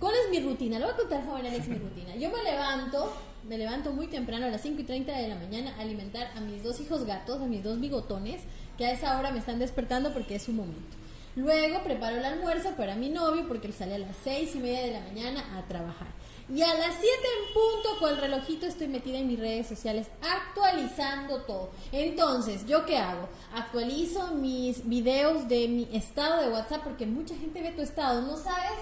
¿cuál 0.00 0.14
es 0.14 0.30
mi 0.30 0.44
rutina? 0.44 0.78
Le 0.78 0.86
voy 0.86 0.94
a 0.94 0.96
contar, 0.96 1.24
joven 1.24 1.46
Alex, 1.46 1.68
mi 1.68 1.76
rutina. 1.76 2.16
Yo 2.16 2.30
me 2.30 2.42
levanto, 2.42 3.12
me 3.48 3.56
levanto 3.56 3.92
muy 3.92 4.08
temprano 4.08 4.46
a 4.46 4.48
las 4.48 4.62
5 4.62 4.80
y 4.80 4.84
30 4.84 5.16
de 5.16 5.28
la 5.28 5.36
mañana 5.36 5.72
a 5.78 5.82
alimentar 5.82 6.28
a 6.34 6.40
mis 6.40 6.64
dos 6.64 6.80
hijos 6.80 7.04
gatos, 7.04 7.40
a 7.40 7.46
mis 7.46 7.62
dos 7.62 7.78
bigotones, 7.78 8.42
que 8.76 8.86
a 8.86 8.90
esa 8.90 9.18
hora 9.18 9.30
me 9.30 9.38
están 9.38 9.60
despertando 9.60 10.12
porque 10.12 10.34
es 10.34 10.42
su 10.42 10.52
momento. 10.52 10.96
Luego 11.36 11.82
preparo 11.84 12.16
el 12.16 12.24
almuerzo 12.24 12.70
para 12.76 12.96
mi 12.96 13.10
novio 13.10 13.46
porque 13.46 13.66
él 13.66 13.74
sale 13.74 13.94
a 13.94 13.98
las 13.98 14.16
seis 14.24 14.54
y 14.54 14.58
media 14.58 14.80
de 14.80 14.92
la 14.92 15.00
mañana 15.00 15.44
a 15.58 15.68
trabajar. 15.68 16.08
Y 16.48 16.62
a 16.62 16.74
las 16.74 16.94
7 16.94 17.04
en 17.04 17.54
punto 17.54 17.98
con 17.98 18.10
el 18.10 18.18
relojito 18.18 18.66
estoy 18.66 18.86
metida 18.86 19.18
en 19.18 19.26
mis 19.26 19.38
redes 19.38 19.66
sociales 19.66 20.06
actualizando 20.22 21.42
todo. 21.42 21.70
Entonces, 21.90 22.64
¿yo 22.66 22.86
qué 22.86 22.98
hago? 22.98 23.28
Actualizo 23.52 24.28
mis 24.28 24.88
videos 24.88 25.48
de 25.48 25.66
mi 25.66 25.88
estado 25.92 26.40
de 26.40 26.50
WhatsApp 26.50 26.84
porque 26.84 27.04
mucha 27.04 27.34
gente 27.34 27.60
ve 27.60 27.72
tu 27.72 27.82
estado. 27.82 28.22
¿No 28.22 28.36
sabes? 28.36 28.78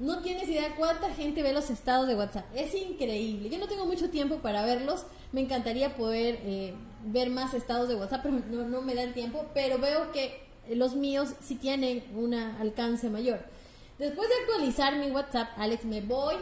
No 0.00 0.22
tienes 0.22 0.48
idea 0.48 0.74
cuánta 0.74 1.10
gente 1.10 1.42
ve 1.42 1.52
los 1.52 1.68
estados 1.68 2.08
de 2.08 2.16
WhatsApp. 2.16 2.46
Es 2.54 2.74
increíble. 2.74 3.50
Yo 3.50 3.58
no 3.58 3.68
tengo 3.68 3.84
mucho 3.84 4.08
tiempo 4.08 4.38
para 4.38 4.64
verlos. 4.64 5.04
Me 5.32 5.42
encantaría 5.42 5.94
poder 5.94 6.40
eh, 6.44 6.74
ver 7.04 7.28
más 7.28 7.52
estados 7.52 7.88
de 7.88 7.94
WhatsApp, 7.94 8.22
pero 8.22 8.40
no, 8.50 8.66
no 8.66 8.80
me 8.80 8.94
da 8.94 9.02
el 9.02 9.12
tiempo. 9.12 9.44
Pero 9.52 9.78
veo 9.78 10.10
que 10.12 10.50
los 10.68 10.94
míos 10.94 11.30
sí 11.40 11.56
tienen 11.56 12.04
un 12.16 12.34
alcance 12.34 13.10
mayor. 13.10 13.44
Después 13.98 14.28
de 14.28 14.34
actualizar 14.42 14.96
mi 14.96 15.10
WhatsApp, 15.10 15.50
Alex, 15.56 15.84
me 15.84 16.00
voy 16.00 16.34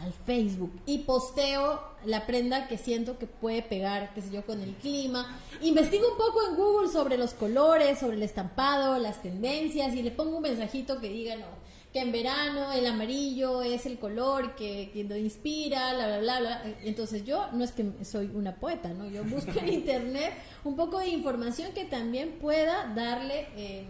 al 0.00 0.12
Facebook 0.26 0.72
y 0.86 0.98
posteo 0.98 1.80
la 2.04 2.26
prenda 2.26 2.68
que 2.68 2.76
siento 2.76 3.18
que 3.18 3.26
puede 3.26 3.62
pegar, 3.62 4.12
qué 4.12 4.20
sé 4.20 4.30
yo, 4.30 4.44
con 4.44 4.60
el 4.60 4.74
clima. 4.74 5.38
Investigo 5.62 6.10
un 6.10 6.18
poco 6.18 6.40
en 6.48 6.56
Google 6.56 6.88
sobre 6.88 7.16
los 7.16 7.32
colores, 7.32 7.98
sobre 7.98 8.16
el 8.16 8.22
estampado, 8.22 8.98
las 8.98 9.22
tendencias 9.22 9.94
y 9.94 10.02
le 10.02 10.10
pongo 10.10 10.36
un 10.36 10.42
mensajito 10.42 11.00
que 11.00 11.08
diga, 11.08 11.36
no, 11.36 11.46
que 11.94 12.00
en 12.00 12.10
verano 12.12 12.72
el 12.72 12.84
amarillo 12.86 13.62
es 13.62 13.86
el 13.86 13.98
color 13.98 14.54
que, 14.56 14.90
que 14.92 15.04
lo 15.04 15.16
inspira, 15.16 15.94
bla, 15.94 16.06
bla, 16.08 16.18
bla, 16.18 16.40
bla. 16.40 16.62
Entonces 16.82 17.24
yo 17.24 17.46
no 17.52 17.62
es 17.64 17.70
que 17.72 17.86
soy 18.04 18.30
una 18.34 18.56
poeta, 18.56 18.88
¿no? 18.90 19.08
Yo 19.08 19.22
busco 19.24 19.52
en 19.60 19.68
internet 19.72 20.32
un 20.64 20.74
poco 20.76 20.98
de 20.98 21.08
información 21.08 21.72
que 21.72 21.84
también 21.86 22.32
pueda 22.40 22.92
darle... 22.94 23.46
eh, 23.56 23.84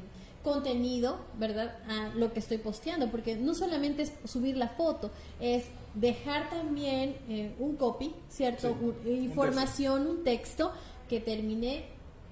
contenido, 0.44 1.18
¿verdad? 1.38 1.74
A 1.88 2.14
lo 2.16 2.34
que 2.34 2.40
estoy 2.40 2.58
posteando, 2.58 3.10
porque 3.10 3.34
no 3.34 3.54
solamente 3.54 4.02
es 4.02 4.12
subir 4.26 4.58
la 4.58 4.68
foto, 4.68 5.10
es 5.40 5.64
dejar 5.94 6.50
también 6.50 7.16
eh, 7.30 7.54
un 7.58 7.76
copy, 7.76 8.14
¿cierto? 8.28 8.68
Sí, 8.68 8.84
Un- 8.84 8.96
un 9.10 9.22
información, 9.22 10.06
un 10.06 10.22
texto 10.22 10.70
que 11.08 11.20
termine 11.20 11.86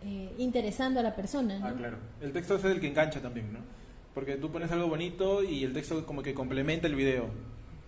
eh, 0.04 0.30
interesando 0.36 1.00
a 1.00 1.02
la 1.02 1.16
persona, 1.16 1.58
¿no? 1.58 1.66
Ah, 1.68 1.72
claro. 1.74 1.96
El 2.20 2.32
texto 2.34 2.56
es 2.56 2.64
el 2.66 2.80
que 2.82 2.88
engancha 2.88 3.22
también, 3.22 3.50
¿no? 3.50 3.60
Porque 4.14 4.36
tú 4.36 4.50
pones 4.50 4.70
algo 4.70 4.88
bonito 4.88 5.42
y 5.42 5.64
el 5.64 5.72
texto 5.72 6.04
como 6.06 6.22
que 6.22 6.34
complementa 6.34 6.86
el 6.86 6.94
video 6.94 7.26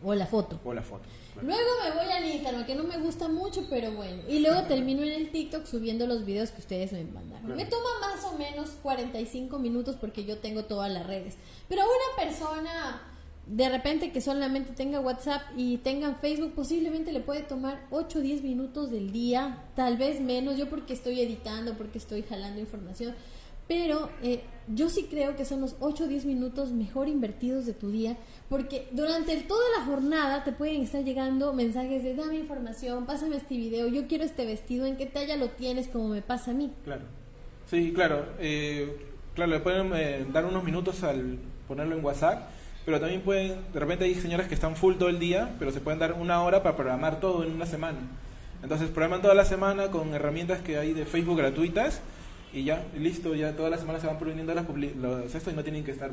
O 0.02 0.14
la 0.14 0.26
foto. 0.26 0.58
o 0.64 0.72
la 0.72 0.82
foto. 0.82 1.04
claro. 1.34 1.48
Luego 1.48 1.70
me 1.84 1.90
voy 2.02 2.12
al 2.12 2.24
Instagram, 2.26 2.64
que 2.66 2.74
no 2.74 2.84
me 2.84 2.96
gusta 2.98 3.28
mucho, 3.28 3.66
pero 3.68 3.92
bueno. 3.92 4.22
Y 4.28 4.38
luego 4.40 4.62
termino 4.62 5.02
en 5.02 5.12
el 5.12 5.30
TikTok 5.30 5.66
subiendo 5.66 6.06
los 6.06 6.24
videos 6.24 6.50
que 6.50 6.60
ustedes 6.60 6.92
me 6.92 7.04
mandaron. 7.04 7.44
Claro. 7.46 7.56
Me 7.56 7.66
toma 7.66 7.88
más 8.00 8.24
o 8.24 8.38
menos 8.38 8.70
45 8.82 9.58
minutos 9.58 9.96
porque 10.00 10.24
yo 10.24 10.38
tengo 10.38 10.64
todas 10.64 10.90
las 10.90 11.06
redes. 11.06 11.36
Pero 11.68 11.82
una 11.82 12.24
persona, 12.24 13.02
de 13.46 13.68
repente 13.68 14.10
que 14.12 14.20
solamente 14.22 14.72
tenga 14.72 15.00
WhatsApp 15.00 15.42
y 15.56 15.76
tenga 15.78 16.14
Facebook, 16.14 16.54
posiblemente 16.54 17.12
le 17.12 17.20
puede 17.20 17.42
tomar 17.42 17.86
8 17.90 18.18
o 18.18 18.22
10 18.22 18.42
minutos 18.42 18.90
del 18.90 19.12
día, 19.12 19.62
tal 19.76 19.98
vez 19.98 20.20
menos. 20.20 20.56
Yo 20.56 20.70
porque 20.70 20.94
estoy 20.94 21.20
editando, 21.20 21.74
porque 21.74 21.98
estoy 21.98 22.22
jalando 22.22 22.60
información. 22.60 23.14
Pero 23.66 24.10
eh, 24.22 24.42
yo 24.68 24.88
sí 24.88 25.06
creo 25.10 25.36
que 25.36 25.44
son 25.44 25.60
los 25.60 25.76
8 25.80 26.04
o 26.04 26.06
10 26.06 26.24
minutos 26.24 26.70
mejor 26.70 27.08
invertidos 27.08 27.66
de 27.66 27.72
tu 27.72 27.90
día, 27.90 28.16
porque 28.48 28.88
durante 28.92 29.36
toda 29.42 29.64
la 29.78 29.84
jornada 29.84 30.44
te 30.44 30.52
pueden 30.52 30.82
estar 30.82 31.04
llegando 31.04 31.52
mensajes 31.52 32.02
de 32.02 32.14
dame 32.14 32.36
información, 32.36 33.06
pásame 33.06 33.36
este 33.36 33.56
video, 33.56 33.88
yo 33.88 34.06
quiero 34.06 34.24
este 34.24 34.46
vestido, 34.46 34.86
en 34.86 34.96
qué 34.96 35.06
talla 35.06 35.36
lo 35.36 35.48
tienes, 35.48 35.88
como 35.88 36.08
me 36.08 36.22
pasa 36.22 36.52
a 36.52 36.54
mí. 36.54 36.72
Claro. 36.84 37.02
Sí, 37.70 37.92
claro. 37.92 38.26
Eh, 38.38 38.96
claro, 39.34 39.52
le 39.52 39.60
pueden 39.60 39.92
eh, 39.94 40.26
dar 40.32 40.44
unos 40.44 40.64
minutos 40.64 41.02
al 41.02 41.38
ponerlo 41.66 41.96
en 41.96 42.04
WhatsApp, 42.04 42.48
pero 42.84 43.00
también 43.00 43.22
pueden, 43.22 43.58
de 43.72 43.80
repente 43.80 44.04
hay 44.04 44.14
señoras 44.14 44.46
que 44.46 44.54
están 44.54 44.76
full 44.76 44.96
todo 44.96 45.08
el 45.08 45.18
día, 45.18 45.54
pero 45.58 45.72
se 45.72 45.80
pueden 45.80 45.98
dar 45.98 46.12
una 46.12 46.42
hora 46.42 46.62
para 46.62 46.76
programar 46.76 47.20
todo 47.20 47.44
en 47.44 47.52
una 47.52 47.66
semana. 47.66 47.98
Entonces 48.62 48.88
programan 48.88 49.22
toda 49.22 49.34
la 49.34 49.44
semana 49.44 49.90
con 49.90 50.14
herramientas 50.14 50.60
que 50.60 50.78
hay 50.78 50.92
de 50.92 51.04
Facebook 51.04 51.36
gratuitas 51.36 52.00
y 52.54 52.64
ya, 52.64 52.86
listo, 52.96 53.34
ya 53.34 53.54
toda 53.56 53.70
la 53.70 53.78
semana 53.78 54.00
se 54.00 54.06
van 54.06 54.18
poniendo 54.18 54.54
las 54.54 54.64
los 54.96 55.34
esto 55.34 55.50
y 55.50 55.54
no 55.54 55.62
tienen 55.62 55.84
que 55.84 55.90
estar 55.90 56.10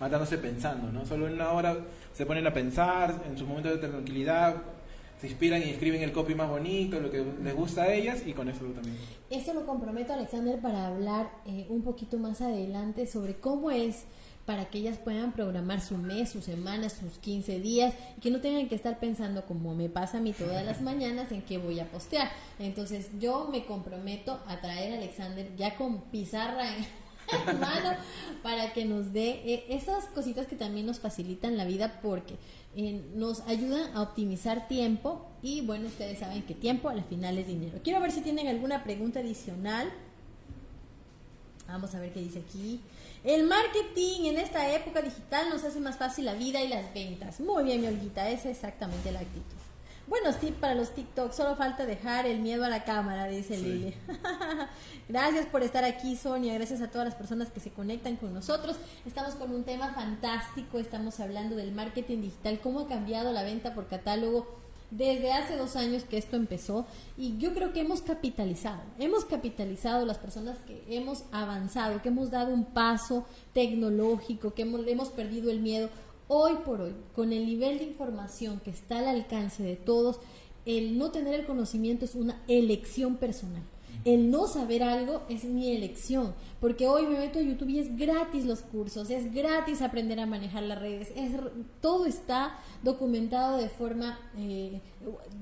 matándose 0.00 0.38
pensando, 0.38 0.90
¿no? 0.90 1.04
Solo 1.04 1.28
en 1.28 1.34
una 1.34 1.52
hora 1.52 1.76
se 2.12 2.26
ponen 2.26 2.46
a 2.46 2.52
pensar, 2.52 3.22
en 3.28 3.38
sus 3.38 3.46
momentos 3.46 3.80
de 3.80 3.88
tranquilidad, 3.88 4.56
se 5.20 5.28
inspiran 5.28 5.62
y 5.62 5.70
escriben 5.70 6.02
el 6.02 6.10
copy 6.10 6.34
más 6.34 6.48
bonito, 6.48 6.98
lo 6.98 7.10
que 7.10 7.24
les 7.44 7.54
gusta 7.54 7.82
a 7.82 7.92
ellas 7.92 8.22
y 8.26 8.32
con 8.32 8.48
eso 8.48 8.64
también. 8.64 8.96
Esto 9.30 9.54
lo 9.54 9.64
comprometo, 9.64 10.12
Alexander, 10.12 10.58
para 10.60 10.88
hablar 10.88 11.30
eh, 11.46 11.66
un 11.68 11.82
poquito 11.82 12.18
más 12.18 12.40
adelante 12.40 13.06
sobre 13.06 13.36
cómo 13.36 13.70
es 13.70 14.04
para 14.46 14.66
que 14.66 14.78
ellas 14.78 14.98
puedan 14.98 15.32
programar 15.32 15.80
su 15.80 15.96
mes, 15.96 16.30
su 16.30 16.42
semana, 16.42 16.88
sus 16.88 17.18
15 17.18 17.60
días 17.60 17.94
y 18.16 18.20
que 18.20 18.30
no 18.30 18.40
tengan 18.40 18.68
que 18.68 18.74
estar 18.74 18.98
pensando 18.98 19.44
como 19.46 19.74
me 19.74 19.88
pasa 19.88 20.18
a 20.18 20.20
mí 20.20 20.32
todas 20.32 20.64
las 20.64 20.80
mañanas 20.80 21.30
en 21.30 21.42
qué 21.42 21.58
voy 21.58 21.78
a 21.80 21.90
postear. 21.90 22.30
Entonces 22.58 23.10
yo 23.20 23.48
me 23.50 23.64
comprometo 23.64 24.40
a 24.46 24.60
traer 24.60 24.92
a 24.92 24.96
Alexander 24.96 25.54
ya 25.56 25.76
con 25.76 26.02
pizarra 26.10 26.76
en 26.76 26.86
mano 27.60 27.90
para 28.42 28.72
que 28.72 28.84
nos 28.84 29.12
dé 29.12 29.42
eh, 29.44 29.66
esas 29.70 30.06
cositas 30.06 30.46
que 30.46 30.56
también 30.56 30.86
nos 30.86 30.98
facilitan 30.98 31.56
la 31.56 31.64
vida 31.64 32.00
porque 32.02 32.34
eh, 32.74 33.02
nos 33.14 33.40
ayudan 33.42 33.94
a 33.96 34.02
optimizar 34.02 34.66
tiempo 34.68 35.26
y 35.42 35.60
bueno, 35.60 35.86
ustedes 35.86 36.18
saben 36.18 36.42
que 36.42 36.54
tiempo 36.54 36.88
al 36.88 37.04
final 37.04 37.38
es 37.38 37.46
dinero. 37.46 37.78
Quiero 37.82 38.00
ver 38.00 38.12
si 38.12 38.20
tienen 38.22 38.48
alguna 38.48 38.82
pregunta 38.84 39.20
adicional. 39.20 39.90
Vamos 41.68 41.94
a 41.94 42.00
ver 42.00 42.12
qué 42.12 42.20
dice 42.20 42.40
aquí. 42.40 42.80
El 43.24 43.44
marketing 43.44 44.24
en 44.24 44.38
esta 44.38 44.74
época 44.74 45.00
digital 45.00 45.48
nos 45.48 45.62
hace 45.62 45.78
más 45.78 45.96
fácil 45.96 46.24
la 46.24 46.34
vida 46.34 46.60
y 46.60 46.66
las 46.66 46.92
ventas. 46.92 47.38
Muy 47.38 47.62
bien, 47.62 47.80
mi 47.80 47.86
Olguita, 47.86 48.28
esa 48.28 48.48
es 48.48 48.56
exactamente 48.56 49.12
la 49.12 49.20
actitud. 49.20 49.56
Buenos 50.08 50.40
tips 50.40 50.58
para 50.58 50.74
los 50.74 50.92
TikTok, 50.92 51.32
solo 51.32 51.54
falta 51.54 51.86
dejar 51.86 52.26
el 52.26 52.40
miedo 52.40 52.64
a 52.64 52.68
la 52.68 52.82
cámara, 52.82 53.28
dice 53.28 53.56
Lili. 53.56 53.94
gracias 55.08 55.46
por 55.46 55.62
estar 55.62 55.84
aquí, 55.84 56.16
Sonia, 56.16 56.54
gracias 56.54 56.80
a 56.80 56.90
todas 56.90 57.06
las 57.06 57.14
personas 57.14 57.48
que 57.50 57.60
se 57.60 57.70
conectan 57.70 58.16
con 58.16 58.34
nosotros. 58.34 58.76
Estamos 59.06 59.36
con 59.36 59.54
un 59.54 59.62
tema 59.62 59.94
fantástico, 59.94 60.80
estamos 60.80 61.20
hablando 61.20 61.54
del 61.54 61.70
marketing 61.70 62.22
digital, 62.22 62.58
cómo 62.60 62.80
ha 62.80 62.88
cambiado 62.88 63.32
la 63.32 63.44
venta 63.44 63.72
por 63.72 63.86
catálogo 63.86 64.61
desde 64.92 65.32
hace 65.32 65.56
dos 65.56 65.74
años 65.74 66.04
que 66.04 66.18
esto 66.18 66.36
empezó 66.36 66.86
y 67.16 67.38
yo 67.38 67.54
creo 67.54 67.72
que 67.72 67.80
hemos 67.80 68.02
capitalizado, 68.02 68.82
hemos 68.98 69.24
capitalizado 69.24 70.04
las 70.04 70.18
personas 70.18 70.58
que 70.66 70.84
hemos 70.88 71.24
avanzado, 71.32 72.02
que 72.02 72.10
hemos 72.10 72.30
dado 72.30 72.52
un 72.52 72.66
paso 72.66 73.24
tecnológico, 73.54 74.52
que 74.52 74.62
hemos, 74.62 74.86
hemos 74.86 75.08
perdido 75.08 75.50
el 75.50 75.60
miedo. 75.60 75.88
Hoy 76.28 76.56
por 76.64 76.82
hoy, 76.82 76.94
con 77.14 77.32
el 77.32 77.46
nivel 77.46 77.78
de 77.78 77.84
información 77.84 78.60
que 78.60 78.70
está 78.70 78.98
al 78.98 79.08
alcance 79.08 79.62
de 79.62 79.76
todos, 79.76 80.20
el 80.66 80.98
no 80.98 81.10
tener 81.10 81.40
el 81.40 81.46
conocimiento 81.46 82.04
es 82.04 82.14
una 82.14 82.42
elección 82.46 83.16
personal 83.16 83.62
el 84.04 84.30
no 84.30 84.46
saber 84.46 84.82
algo 84.82 85.22
es 85.28 85.44
mi 85.44 85.74
elección, 85.74 86.34
porque 86.60 86.88
hoy 86.88 87.06
me 87.06 87.18
meto 87.18 87.38
a 87.38 87.42
YouTube 87.42 87.68
y 87.68 87.78
es 87.78 87.96
gratis 87.96 88.44
los 88.44 88.60
cursos, 88.60 89.10
es 89.10 89.32
gratis 89.32 89.82
aprender 89.82 90.18
a 90.20 90.26
manejar 90.26 90.64
las 90.64 90.80
redes, 90.80 91.12
es, 91.14 91.32
todo 91.80 92.06
está 92.06 92.58
documentado 92.82 93.58
de 93.58 93.68
forma 93.68 94.18
eh, 94.36 94.80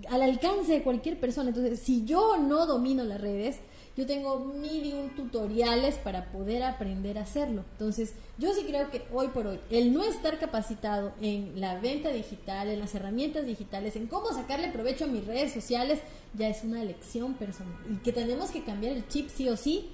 al 0.09 0.23
alcance 0.23 0.73
de 0.73 0.83
cualquier 0.83 1.19
persona. 1.19 1.49
Entonces, 1.49 1.81
si 1.81 2.05
yo 2.05 2.37
no 2.37 2.67
domino 2.67 3.05
las 3.05 3.21
redes, 3.21 3.61
yo 3.97 4.07
tengo 4.07 4.39
mil 4.39 4.87
y 4.87 4.93
un 4.93 5.11
tutoriales 5.11 5.97
para 5.97 6.27
poder 6.33 6.63
aprender 6.63 7.19
a 7.19 7.23
hacerlo. 7.23 7.65
Entonces, 7.73 8.15
yo 8.39 8.53
sí 8.55 8.65
creo 8.67 8.91
que 8.91 9.03
hoy 9.13 9.29
por 9.29 9.47
hoy, 9.47 9.61
el 9.71 9.93
no 9.93 10.03
estar 10.05 10.39
capacitado 10.39 11.13
en 11.21 11.61
la 11.61 11.79
venta 11.81 12.11
digital, 12.11 12.69
en 12.69 12.81
las 12.81 12.95
herramientas 12.95 13.47
digitales, 13.47 13.97
en 13.97 14.07
cómo 14.07 14.33
sacarle 14.33 14.69
provecho 14.69 15.05
a 15.05 15.09
mis 15.09 15.27
redes 15.27 15.53
sociales, 15.53 16.01
ya 16.35 16.49
es 16.49 16.65
una 16.65 16.83
elección 16.83 17.35
personal. 17.35 17.75
Y 17.91 17.97
que 17.97 18.13
tenemos 18.13 18.51
que 18.51 18.63
cambiar 18.63 18.93
el 18.95 19.07
chip 19.09 19.29
sí 19.29 19.49
o 19.49 19.57
sí 19.57 19.91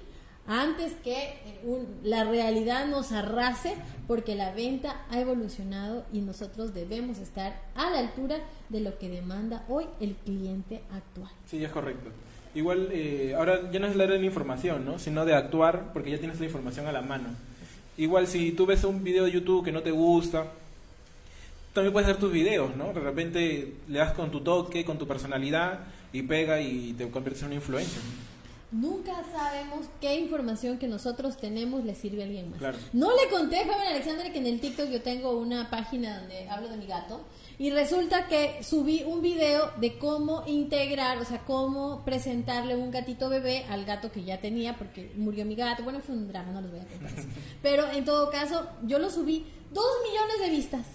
antes 0.47 0.93
que 1.03 1.13
eh, 1.13 1.85
la 2.03 2.23
realidad 2.23 2.87
nos 2.87 3.11
arrase, 3.11 3.75
porque 4.07 4.35
la 4.35 4.53
venta 4.53 5.05
ha 5.09 5.19
evolucionado 5.19 6.05
y 6.13 6.21
nosotros 6.21 6.73
debemos 6.73 7.19
estar 7.19 7.61
a 7.75 7.89
la 7.89 7.99
altura 7.99 8.37
de 8.69 8.79
lo 8.79 8.97
que 8.97 9.09
demanda 9.09 9.65
hoy 9.67 9.85
el 9.99 10.15
cliente 10.15 10.81
actual. 10.91 11.31
Sí, 11.45 11.63
es 11.63 11.71
correcto. 11.71 12.09
Igual, 12.55 12.89
eh, 12.91 13.33
ahora 13.35 13.69
ya 13.71 13.79
no 13.79 13.87
es 13.87 13.95
la 13.95 14.07
de 14.07 14.19
la 14.19 14.25
información, 14.25 14.85
¿no? 14.85 14.99
sino 14.99 15.25
de 15.25 15.35
actuar, 15.35 15.91
porque 15.93 16.11
ya 16.11 16.17
tienes 16.17 16.39
la 16.39 16.45
información 16.45 16.87
a 16.87 16.91
la 16.91 17.01
mano. 17.01 17.29
Igual, 17.97 18.27
si 18.27 18.51
tú 18.51 18.65
ves 18.65 18.83
un 18.83 19.03
video 19.03 19.25
de 19.25 19.31
YouTube 19.31 19.65
que 19.65 19.71
no 19.71 19.81
te 19.81 19.91
gusta, 19.91 20.45
también 21.73 21.93
puedes 21.93 22.07
hacer 22.09 22.19
tus 22.19 22.31
videos, 22.31 22.75
¿no? 22.75 22.93
De 22.93 22.99
repente 22.99 23.73
le 23.87 23.99
das 23.99 24.13
con 24.13 24.31
tu 24.31 24.41
toque, 24.41 24.83
con 24.83 24.97
tu 24.97 25.07
personalidad 25.07 25.79
y 26.11 26.23
pega 26.23 26.59
y 26.59 26.93
te 26.93 27.09
conviertes 27.09 27.41
en 27.43 27.47
una 27.47 27.55
influencer. 27.55 28.01
Nunca 28.71 29.13
sabemos 29.31 29.85
qué 30.01 30.15
información 30.15 30.77
que 30.77 30.87
nosotros 30.87 31.37
tenemos 31.37 31.85
le 31.85 31.95
sirve 31.95 32.23
a 32.23 32.25
alguien 32.25 32.51
más. 32.51 32.75
No 32.93 33.09
le 33.15 33.29
conté 33.29 33.59
a 33.59 33.65
Fabián 33.65 33.93
Alexander 33.93 34.31
que 34.31 34.39
en 34.39 34.47
el 34.47 34.59
TikTok 34.59 34.89
yo 34.89 35.01
tengo 35.01 35.37
una 35.37 35.69
página 35.69 36.19
donde 36.19 36.49
hablo 36.49 36.67
de 36.67 36.77
mi 36.77 36.85
gato 36.85 37.21
y 37.59 37.71
resulta 37.71 38.27
que 38.27 38.63
subí 38.63 39.03
un 39.03 39.21
video 39.21 39.71
de 39.77 39.97
cómo 39.97 40.43
integrar, 40.45 41.17
o 41.17 41.25
sea, 41.25 41.39
cómo 41.39 42.03
presentarle 42.05 42.75
un 42.75 42.91
gatito 42.91 43.29
bebé 43.29 43.65
al 43.69 43.83
gato 43.83 44.11
que 44.11 44.23
ya 44.23 44.39
tenía, 44.39 44.77
porque 44.77 45.11
murió 45.15 45.43
mi 45.43 45.55
gato. 45.55 45.83
Bueno, 45.83 45.99
fue 45.99 46.13
un 46.13 46.27
drama, 46.27 46.51
no 46.51 46.61
les 46.61 46.69
voy 46.69 46.79
a 46.81 46.85
contar. 46.85 47.11
Pero 47.63 47.91
en 47.91 48.05
todo 48.05 48.29
caso, 48.29 48.67
yo 48.83 48.99
lo 48.99 49.09
subí 49.09 49.45
dos 49.73 49.85
millones 50.07 50.39
de 50.39 50.49
vistas. 50.55 50.85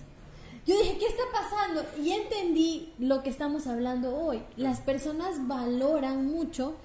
Yo 0.65 0.79
dije, 0.79 0.99
¿qué 0.99 1.07
está 1.07 1.25
pasando? 1.33 1.85
Y 2.01 2.13
entendí 2.13 2.93
lo 3.01 3.25
que 3.25 3.31
estamos 3.31 3.67
hablando 3.67 4.17
hoy. 4.17 4.41
Las 4.57 4.81
personas 4.81 5.49
valoran 5.49 6.27
mucho 6.27 6.77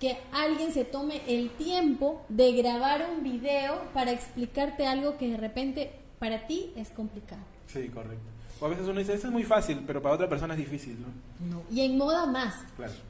que 0.00 0.18
alguien 0.32 0.72
se 0.72 0.84
tome 0.84 1.20
el 1.28 1.50
tiempo 1.50 2.22
de 2.28 2.52
grabar 2.52 3.08
un 3.14 3.22
video 3.22 3.80
para 3.94 4.10
explicarte 4.10 4.86
algo 4.86 5.16
que 5.18 5.28
de 5.28 5.36
repente 5.36 5.92
para 6.18 6.48
ti 6.48 6.72
es 6.74 6.88
complicado. 6.90 7.42
Sí, 7.68 7.88
correcto. 7.90 8.39
O 8.60 8.66
a 8.66 8.68
veces 8.68 8.86
uno 8.86 8.98
dice, 8.98 9.14
eso 9.14 9.28
es 9.28 9.32
muy 9.32 9.44
fácil, 9.44 9.82
pero 9.86 10.02
para 10.02 10.14
otra 10.14 10.28
persona 10.28 10.54
es 10.54 10.58
difícil, 10.58 10.98
¿no? 11.00 11.08
no. 11.50 11.62
Y 11.70 11.80
en 11.80 11.96
moda 11.96 12.26
más. 12.26 12.54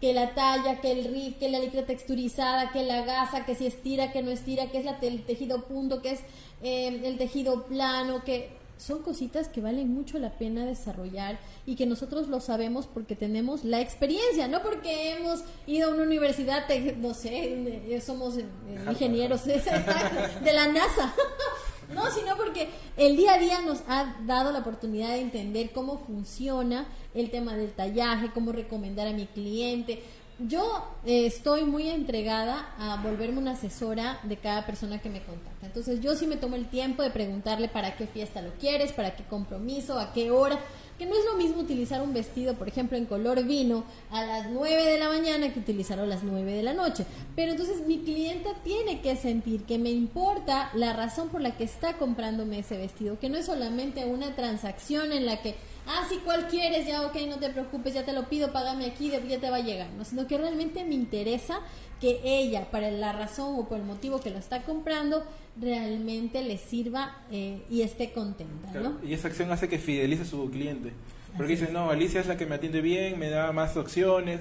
Que 0.01 0.13
la 0.13 0.35
talla, 0.35 0.81
que 0.81 0.93
el 0.93 1.13
riff, 1.13 1.39
que 1.39 1.49
la 1.49 1.59
licra 1.59 1.85
texturizada, 1.85 2.71
que 2.71 2.85
la 2.85 3.05
gasa, 3.05 3.45
que 3.45 3.55
si 3.57 3.67
estira, 3.67 4.13
que 4.13 4.23
no 4.23 4.31
estira, 4.31 4.71
que 4.71 4.79
es 4.79 4.85
la, 4.85 4.99
el 5.03 5.25
tejido 5.25 5.65
punto, 5.65 6.03
que 6.03 6.13
es 6.13 6.21
eh, 6.63 7.01
el 7.05 7.19
tejido 7.19 7.65
plano, 7.65 8.23
que 8.25 8.61
son 8.81 9.03
cositas 9.03 9.49
que 9.49 9.61
valen 9.61 9.93
mucho 9.93 10.19
la 10.19 10.31
pena 10.31 10.65
desarrollar 10.65 11.39
y 11.67 11.77
que 11.77 11.85
nosotros 11.85 12.29
lo 12.29 12.41
sabemos 12.41 12.87
porque 12.87 13.15
tenemos 13.15 13.63
la 13.65 13.81
experiencia, 13.81 14.49
no 14.49 14.63
porque 14.63 15.13
hemos 15.13 15.41
ido 15.67 15.91
a 15.91 15.95
una 15.95 16.05
universidad, 16.05 16.65
no 16.97 17.13
sé, 17.13 18.01
somos 18.05 18.39
eh, 18.39 18.47
ingenieros 18.89 19.45
de 19.45 20.53
la 20.53 20.69
NASA. 20.69 21.15
No, 21.95 22.11
sino 22.11 22.37
porque 22.37 22.69
el 22.97 23.17
día 23.17 23.35
a 23.35 23.39
día 23.39 23.61
nos 23.63 23.83
ha 23.89 24.17
dado 24.25 24.53
la 24.53 24.61
oportunidad 24.61 25.11
de 25.11 25.21
entender 25.21 25.73
cómo 25.73 25.99
funciona 25.99 26.87
el 27.15 27.31
tema 27.31 27.57
del 27.57 27.73
tallaje, 27.73 28.31
cómo 28.33 28.53
recomendar 28.53 29.09
a 29.09 29.13
mi 29.13 29.27
cliente. 29.27 30.03
Yo 30.39 30.87
eh, 31.05 31.27
estoy 31.27 31.65
muy 31.65 31.91
entregada 31.91 32.75
a 32.79 33.03
volverme 33.03 33.39
una 33.39 33.53
asesora 33.53 34.21
de 34.23 34.39
cada 34.39 34.65
persona 34.65 34.99
que 34.99 35.11
me 35.11 35.23
contacta. 35.23 35.67
Entonces 35.67 36.01
yo 36.01 36.15
sí 36.17 36.27
me 36.27 36.37
tomo 36.37 36.57
el 36.57 36.71
tiempo 36.71 37.03
de 37.03 37.11
preguntarle 37.11 37.69
para 37.69 37.97
qué 37.97 38.07
fiesta 38.07 38.41
lo 38.41 38.53
quieres, 38.55 38.93
para 38.93 39.17
qué 39.17 39.25
compromiso, 39.25 39.99
a 39.99 40.13
qué 40.15 40.31
hora 40.31 40.59
que 41.01 41.07
no 41.07 41.17
es 41.17 41.25
lo 41.25 41.39
mismo 41.39 41.63
utilizar 41.63 42.03
un 42.03 42.13
vestido, 42.13 42.57
por 42.57 42.69
ejemplo, 42.69 42.99
en 42.99 43.07
color 43.07 43.43
vino 43.45 43.85
a 44.11 44.23
las 44.23 44.51
9 44.51 44.85
de 44.85 44.99
la 44.99 45.09
mañana 45.09 45.51
que 45.51 45.59
utilizarlo 45.59 46.05
a 46.05 46.07
las 46.07 46.23
9 46.25 46.53
de 46.53 46.63
la 46.63 46.75
noche. 46.75 47.07
Pero 47.35 47.53
entonces 47.53 47.87
mi 47.87 48.01
clienta 48.01 48.51
tiene 48.63 49.01
que 49.01 49.17
sentir 49.17 49.63
que 49.63 49.79
me 49.79 49.89
importa 49.89 50.71
la 50.75 50.93
razón 50.93 51.31
por 51.31 51.41
la 51.41 51.57
que 51.57 51.65
está 51.65 51.95
comprándome 51.97 52.59
ese 52.59 52.77
vestido, 52.77 53.19
que 53.19 53.31
no 53.31 53.39
es 53.39 53.47
solamente 53.47 54.05
una 54.05 54.37
transacción 54.37 55.13
en 55.13 55.25
la 55.25 55.41
que, 55.41 55.55
ah, 55.87 56.07
si 56.09 56.17
cuál 56.19 56.49
quieres, 56.49 56.87
ya, 56.87 57.07
ok, 57.07 57.17
no 57.29 57.39
te 57.39 57.51
preocupes, 57.51 57.95
ya 57.95 58.05
te 58.05 58.13
lo 58.13 58.29
pido, 58.29 58.53
págame 58.53 58.87
aquí, 58.87 59.11
ya 59.11 59.41
te 59.41 59.51
va 59.51 59.57
a 59.57 59.61
llegar, 59.61 59.89
¿no? 59.97 60.05
sino 60.05 60.27
que 60.27 60.39
realmente 60.39 60.85
me 60.85 60.95
interesa 60.95 61.61
que 62.01 62.21
ella, 62.25 62.71
para 62.71 62.91
la 62.91 63.13
razón 63.13 63.57
o 63.59 63.69
por 63.69 63.79
el 63.79 63.85
motivo 63.85 64.21
que 64.21 64.31
lo 64.31 64.39
está 64.39 64.63
comprando, 64.63 65.23
realmente 65.61 66.43
le 66.43 66.57
sirva 66.57 67.19
eh, 67.31 67.63
y 67.69 67.83
esté 67.83 68.13
contenta. 68.13 68.73
¿no? 68.81 68.99
Y 69.07 69.13
esa 69.13 69.29
acción 69.29 69.51
hace 69.53 69.69
que 69.69 69.79
fidelice 69.79 70.23
a 70.23 70.27
su 70.27 70.51
cliente. 70.51 70.93
Porque 71.37 71.53
dice, 71.53 71.71
no, 71.71 71.91
Alicia 71.91 72.21
es 72.21 72.27
la 72.27 72.37
que 72.37 72.47
me 72.47 72.57
atiende 72.57 72.81
bien, 72.81 73.19
me 73.19 73.29
da 73.29 73.53
más 73.53 73.77
opciones, 73.77 74.41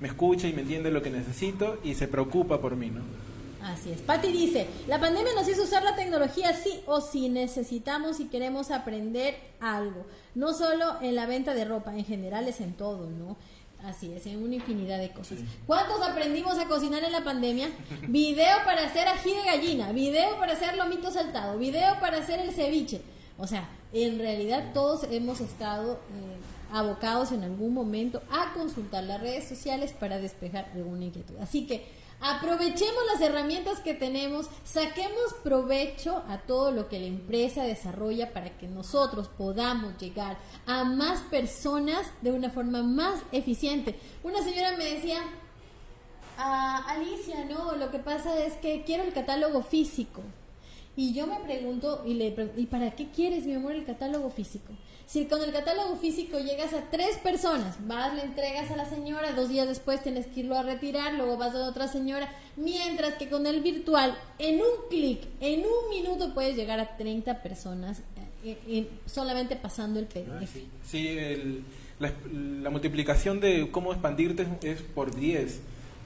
me 0.00 0.08
escucha 0.08 0.48
y 0.48 0.52
me 0.52 0.62
entiende 0.62 0.90
lo 0.90 1.02
que 1.02 1.10
necesito 1.10 1.78
y 1.84 1.94
se 1.94 2.08
preocupa 2.08 2.60
por 2.60 2.76
mí, 2.76 2.90
¿no? 2.90 3.02
Así 3.62 3.92
es. 3.92 4.00
Patti 4.00 4.28
dice, 4.28 4.66
la 4.86 4.98
pandemia 4.98 5.32
nos 5.34 5.48
hizo 5.48 5.62
usar 5.62 5.82
la 5.82 5.94
tecnología 5.96 6.54
sí 6.54 6.80
o 6.86 7.00
sí 7.00 7.28
necesitamos 7.28 8.20
y 8.20 8.26
queremos 8.26 8.70
aprender 8.70 9.36
algo. 9.60 10.06
No 10.34 10.54
solo 10.54 11.00
en 11.02 11.14
la 11.14 11.26
venta 11.26 11.54
de 11.54 11.64
ropa, 11.64 11.94
en 11.94 12.04
general 12.04 12.48
es 12.48 12.60
en 12.60 12.72
todo, 12.74 13.10
¿no? 13.10 13.36
Así 13.84 14.12
es, 14.12 14.26
en 14.26 14.42
una 14.42 14.56
infinidad 14.56 14.98
de 14.98 15.10
cosas. 15.10 15.38
¿Cuántos 15.66 16.02
aprendimos 16.02 16.58
a 16.58 16.66
cocinar 16.66 17.02
en 17.02 17.12
la 17.12 17.24
pandemia? 17.24 17.68
Video 18.08 18.58
para 18.64 18.84
hacer 18.84 19.08
ají 19.08 19.32
de 19.32 19.44
gallina, 19.44 19.92
video 19.92 20.38
para 20.38 20.52
hacer 20.52 20.76
lomito 20.76 21.10
saltado, 21.10 21.58
video 21.58 21.98
para 21.98 22.18
hacer 22.18 22.40
el 22.40 22.52
ceviche. 22.52 23.00
O 23.38 23.46
sea, 23.46 23.68
en 23.92 24.18
realidad 24.18 24.72
todos 24.74 25.04
hemos 25.10 25.40
estado 25.40 25.94
eh, 25.94 26.72
abocados 26.72 27.32
en 27.32 27.42
algún 27.42 27.72
momento 27.72 28.22
a 28.30 28.52
consultar 28.52 29.04
las 29.04 29.20
redes 29.20 29.48
sociales 29.48 29.92
para 29.98 30.18
despejar 30.18 30.70
alguna 30.74 31.06
inquietud. 31.06 31.36
Así 31.40 31.66
que 31.66 31.86
Aprovechemos 32.20 33.02
las 33.12 33.22
herramientas 33.22 33.80
que 33.80 33.94
tenemos, 33.94 34.50
saquemos 34.62 35.34
provecho 35.42 36.22
a 36.28 36.38
todo 36.38 36.70
lo 36.70 36.86
que 36.86 37.00
la 37.00 37.06
empresa 37.06 37.64
desarrolla 37.64 38.34
para 38.34 38.58
que 38.58 38.68
nosotros 38.68 39.28
podamos 39.28 39.96
llegar 39.96 40.36
a 40.66 40.84
más 40.84 41.22
personas 41.22 42.06
de 42.20 42.32
una 42.32 42.50
forma 42.50 42.82
más 42.82 43.22
eficiente. 43.32 43.98
Una 44.22 44.42
señora 44.42 44.76
me 44.76 44.84
decía, 44.84 45.22
ah, 46.36 46.84
Alicia, 46.88 47.46
no, 47.46 47.74
lo 47.76 47.90
que 47.90 47.98
pasa 47.98 48.44
es 48.44 48.52
que 48.54 48.84
quiero 48.84 49.04
el 49.04 49.14
catálogo 49.14 49.62
físico. 49.62 50.20
Y 50.96 51.14
yo 51.14 51.26
me 51.26 51.40
pregunto, 51.40 52.02
¿y, 52.04 52.14
le, 52.14 52.52
¿y 52.56 52.66
para 52.66 52.90
qué 52.90 53.08
quieres, 53.10 53.46
mi 53.46 53.54
amor, 53.54 53.72
el 53.72 53.86
catálogo 53.86 54.28
físico? 54.28 54.74
Si 55.10 55.24
con 55.24 55.42
el 55.42 55.50
catálogo 55.50 55.96
físico 55.96 56.38
llegas 56.38 56.72
a 56.72 56.88
tres 56.88 57.18
personas, 57.18 57.84
vas, 57.88 58.14
le 58.14 58.22
entregas 58.22 58.70
a 58.70 58.76
la 58.76 58.88
señora, 58.88 59.32
dos 59.32 59.48
días 59.48 59.66
después 59.66 60.00
tienes 60.04 60.28
que 60.28 60.38
irlo 60.38 60.56
a 60.56 60.62
retirar, 60.62 61.14
luego 61.14 61.36
vas 61.36 61.52
a 61.52 61.66
otra 61.66 61.88
señora, 61.88 62.32
mientras 62.56 63.14
que 63.14 63.28
con 63.28 63.44
el 63.44 63.60
virtual, 63.60 64.16
en 64.38 64.60
un 64.60 64.88
clic, 64.88 65.22
en 65.40 65.62
un 65.62 65.90
minuto 65.90 66.32
puedes 66.32 66.54
llegar 66.54 66.78
a 66.78 66.96
30 66.96 67.42
personas 67.42 68.02
eh, 68.44 68.56
eh, 68.68 68.88
solamente 69.04 69.56
pasando 69.56 69.98
el 69.98 70.06
PDF. 70.06 70.30
Ah, 70.30 70.46
sí, 70.86 71.18
la, 71.98 72.70
multiplicación 72.70 73.40
de 73.40 73.68
cómo 73.72 73.90
expandirte 73.90 74.46
es 74.62 74.80
por 74.80 75.12
10 75.12 75.60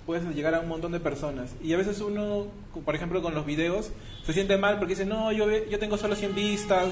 puedes 0.07 0.25
llegar 0.35 0.55
a 0.55 0.61
un 0.61 0.69
montón 0.69 0.93
de 0.93 1.01
personas. 1.01 1.55
Y 1.63 1.75
a 1.75 1.77
veces 1.77 2.01
uno, 2.01 2.47
por 2.87 2.95
ejemplo, 2.95 3.21
con 3.21 3.35
los 3.35 3.45
videos, 3.45 3.91
se 4.25 4.33
siente 4.33 4.57
mal 4.57 4.79
porque 4.79 4.95
dice, 4.95 5.05
no, 5.05 5.31
yo, 5.31 5.47
yo 5.67 5.79
tengo 5.79 5.99
solo 5.99 6.15
100 6.15 6.35
vistas, 6.35 6.89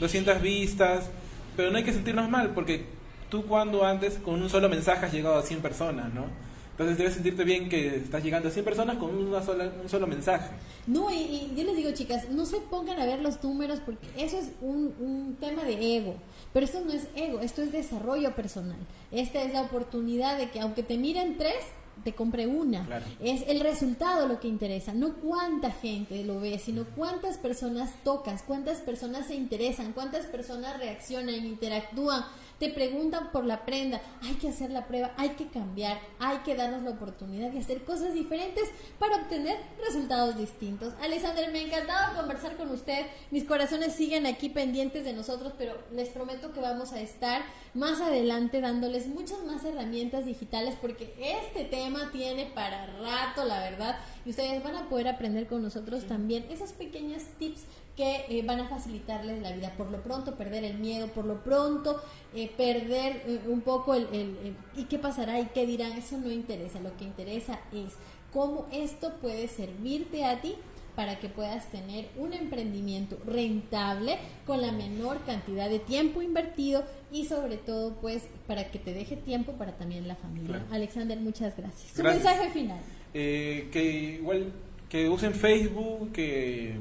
200 0.00 0.42
vistas, 0.42 1.10
pero 1.56 1.70
no 1.70 1.78
hay 1.78 1.84
que 1.84 1.92
sentirnos 1.92 2.28
mal, 2.28 2.50
porque 2.50 2.86
tú 3.30 3.44
cuando 3.46 3.84
antes 3.84 4.18
con 4.18 4.42
un 4.42 4.50
solo 4.50 4.68
mensaje 4.68 5.06
has 5.06 5.12
llegado 5.12 5.36
a 5.36 5.42
100 5.42 5.60
personas, 5.60 6.12
¿no? 6.12 6.26
Entonces 6.72 6.96
debes 6.96 7.14
sentirte 7.14 7.44
bien 7.44 7.68
que 7.68 7.96
estás 7.96 8.24
llegando 8.24 8.48
a 8.48 8.50
100 8.50 8.64
personas 8.64 8.96
con 8.96 9.10
un 9.10 9.88
solo 9.88 10.06
mensaje. 10.06 10.50
No, 10.86 11.10
y, 11.12 11.52
yo 11.54 11.64
les 11.64 11.76
digo, 11.76 11.92
chicas, 11.92 12.30
no 12.30 12.46
se 12.46 12.58
pongan 12.60 12.98
a 12.98 13.04
ver 13.04 13.20
los 13.20 13.42
números 13.44 13.80
porque 13.84 14.08
eso 14.16 14.38
es 14.38 14.52
un, 14.62 14.94
un 14.98 15.36
tema 15.38 15.64
de 15.64 15.96
ego. 15.96 16.16
Pero 16.52 16.64
esto 16.64 16.80
no 16.84 16.92
es 16.92 17.08
ego, 17.14 17.40
esto 17.40 17.62
es 17.62 17.72
desarrollo 17.72 18.34
personal. 18.34 18.78
Esta 19.10 19.42
es 19.42 19.52
la 19.52 19.62
oportunidad 19.62 20.38
de 20.38 20.50
que 20.50 20.60
aunque 20.60 20.82
te 20.82 20.96
miren 20.96 21.36
tres, 21.36 21.62
te 22.04 22.14
compre 22.14 22.46
una. 22.46 22.86
Es 23.20 23.44
el 23.48 23.60
resultado 23.60 24.26
lo 24.26 24.40
que 24.40 24.48
interesa, 24.48 24.92
no 24.92 25.14
cuánta 25.14 25.70
gente 25.70 26.24
lo 26.24 26.40
ve, 26.40 26.58
sino 26.58 26.84
cuántas 26.96 27.38
personas 27.38 27.90
tocas, 28.04 28.42
cuántas 28.42 28.78
personas 28.78 29.26
se 29.26 29.34
interesan, 29.34 29.92
cuántas 29.92 30.26
personas 30.26 30.78
reaccionan, 30.78 31.34
interactúan 31.34 32.24
te 32.62 32.68
preguntan 32.68 33.32
por 33.32 33.44
la 33.44 33.66
prenda, 33.66 34.00
hay 34.22 34.34
que 34.34 34.48
hacer 34.48 34.70
la 34.70 34.86
prueba, 34.86 35.10
hay 35.16 35.30
que 35.30 35.48
cambiar, 35.48 35.98
hay 36.20 36.38
que 36.44 36.54
darnos 36.54 36.84
la 36.84 36.90
oportunidad 36.90 37.50
de 37.50 37.58
hacer 37.58 37.82
cosas 37.82 38.14
diferentes 38.14 38.70
para 39.00 39.16
obtener 39.16 39.58
resultados 39.84 40.38
distintos. 40.38 40.94
Alexander, 41.02 41.50
me 41.50 41.58
ha 41.58 41.62
encantado 41.62 42.16
conversar 42.16 42.56
con 42.56 42.70
usted, 42.70 43.06
mis 43.32 43.42
corazones 43.42 43.94
siguen 43.94 44.26
aquí 44.26 44.48
pendientes 44.48 45.04
de 45.04 45.12
nosotros, 45.12 45.54
pero 45.58 45.74
les 45.90 46.10
prometo 46.10 46.52
que 46.52 46.60
vamos 46.60 46.92
a 46.92 47.00
estar 47.00 47.42
más 47.74 48.00
adelante 48.00 48.60
dándoles 48.60 49.08
muchas 49.08 49.42
más 49.42 49.64
herramientas 49.64 50.24
digitales 50.24 50.76
porque 50.80 51.16
este 51.18 51.64
tema 51.64 52.12
tiene 52.12 52.46
para 52.46 52.86
rato, 53.00 53.44
la 53.44 53.58
verdad, 53.58 53.98
y 54.24 54.30
ustedes 54.30 54.62
van 54.62 54.76
a 54.76 54.88
poder 54.88 55.08
aprender 55.08 55.48
con 55.48 55.62
nosotros 55.62 56.06
también 56.06 56.46
esos 56.48 56.70
pequeños 56.70 57.24
tips 57.40 57.62
que 57.96 58.24
eh, 58.28 58.42
van 58.44 58.60
a 58.60 58.68
facilitarles 58.68 59.42
la 59.42 59.52
vida. 59.52 59.74
Por 59.76 59.90
lo 59.90 60.02
pronto, 60.02 60.34
perder 60.34 60.64
el 60.64 60.78
miedo, 60.78 61.08
por 61.08 61.24
lo 61.24 61.42
pronto, 61.42 62.00
eh, 62.34 62.50
perder 62.56 63.22
eh, 63.26 63.40
un 63.46 63.60
poco 63.60 63.94
el, 63.94 64.08
el, 64.12 64.56
¿y 64.76 64.84
qué 64.84 64.98
pasará? 64.98 65.40
¿Y 65.40 65.46
qué 65.46 65.66
dirán? 65.66 65.92
Eso 65.92 66.16
no 66.18 66.30
interesa. 66.30 66.80
Lo 66.80 66.96
que 66.96 67.04
interesa 67.04 67.60
es 67.72 67.94
cómo 68.32 68.66
esto 68.72 69.14
puede 69.20 69.48
servirte 69.48 70.24
a 70.24 70.40
ti 70.40 70.54
para 70.96 71.18
que 71.18 71.28
puedas 71.28 71.70
tener 71.70 72.08
un 72.18 72.34
emprendimiento 72.34 73.18
rentable 73.26 74.18
con 74.46 74.60
la 74.60 74.72
menor 74.72 75.22
cantidad 75.24 75.70
de 75.70 75.78
tiempo 75.78 76.20
invertido 76.20 76.84
y 77.10 77.24
sobre 77.24 77.56
todo 77.56 77.94
pues 77.94 78.24
para 78.46 78.70
que 78.70 78.78
te 78.78 78.92
deje 78.92 79.16
tiempo 79.16 79.52
para 79.52 79.72
también 79.72 80.06
la 80.06 80.16
familia. 80.16 80.66
Alexander, 80.70 81.18
muchas 81.18 81.56
gracias. 81.56 81.92
Su 81.94 82.02
mensaje 82.02 82.50
final. 82.50 82.80
que 83.12 84.18
igual 84.20 84.52
que 84.90 85.08
usen 85.08 85.32
Facebook, 85.34 86.12
que 86.12 86.76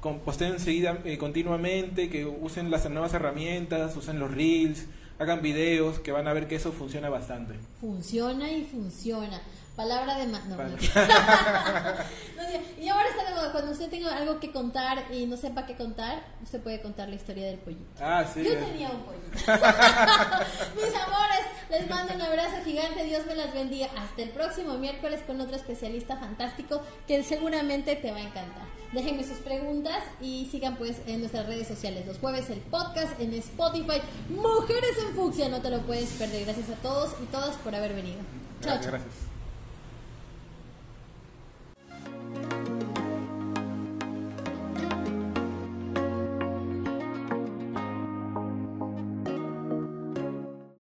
posteen 0.00 0.52
enseguida 0.54 0.98
eh, 1.04 1.18
continuamente, 1.18 2.08
que 2.08 2.24
usen 2.26 2.70
las 2.70 2.88
nuevas 2.90 3.14
herramientas, 3.14 3.96
usen 3.96 4.18
los 4.18 4.30
reels, 4.30 4.86
hagan 5.18 5.42
videos, 5.42 5.98
que 6.00 6.12
van 6.12 6.26
a 6.28 6.32
ver 6.32 6.48
que 6.48 6.56
eso 6.56 6.72
funciona 6.72 7.08
bastante. 7.10 7.54
Funciona 7.80 8.50
y 8.50 8.64
funciona. 8.64 9.40
Palabra 9.76 10.18
de 10.18 10.26
más. 10.26 10.44
No, 10.46 10.56
y 12.78 12.88
ahora 12.88 13.08
está 13.08 13.24
de 13.24 13.34
moda. 13.34 13.52
Cuando 13.52 13.72
usted 13.72 13.88
tenga 13.88 14.14
algo 14.16 14.40
que 14.40 14.52
contar 14.52 15.04
y 15.12 15.26
no 15.26 15.36
sepa 15.36 15.66
qué 15.66 15.76
contar, 15.76 16.22
usted 16.42 16.60
puede 16.60 16.82
contar 16.82 17.08
la 17.08 17.14
historia 17.14 17.46
del 17.46 17.58
pollito. 17.58 17.84
Ah, 18.00 18.24
sí. 18.32 18.44
Yo 18.44 18.56
tenía 18.58 18.90
un 18.90 19.02
pollito. 19.02 19.30
Mis 20.76 20.94
amores, 20.94 21.46
les 21.70 21.88
mando 21.88 22.14
un 22.14 22.20
abrazo 22.20 22.56
gigante. 22.64 23.04
Dios 23.04 23.24
me 23.26 23.34
las 23.34 23.54
bendiga. 23.54 23.88
Hasta 23.96 24.22
el 24.22 24.30
próximo 24.30 24.76
miércoles 24.76 25.22
con 25.26 25.40
otro 25.40 25.56
especialista 25.56 26.16
fantástico 26.16 26.82
que 27.06 27.22
seguramente 27.22 27.96
te 27.96 28.10
va 28.10 28.18
a 28.18 28.22
encantar. 28.22 28.80
Déjenme 28.92 29.22
sus 29.22 29.38
preguntas 29.38 30.02
y 30.20 30.48
sigan 30.50 30.76
pues 30.76 30.96
en 31.06 31.20
nuestras 31.20 31.46
redes 31.46 31.68
sociales. 31.68 32.06
Los 32.06 32.18
jueves 32.18 32.50
el 32.50 32.58
podcast 32.58 33.18
en 33.20 33.32
Spotify. 33.34 34.02
Mujeres 34.28 34.98
en 34.98 35.14
Fucsia, 35.14 35.48
no 35.48 35.60
te 35.60 35.70
lo 35.70 35.80
puedes 35.82 36.10
perder. 36.10 36.44
Gracias 36.44 36.70
a 36.70 36.82
todos 36.82 37.14
y 37.22 37.26
todas 37.26 37.54
por 37.56 37.74
haber 37.74 37.94
venido. 37.94 38.18
Chao. 38.60 38.78
Gracias. 38.82 39.29
thank 42.34 42.52
you 42.52 42.59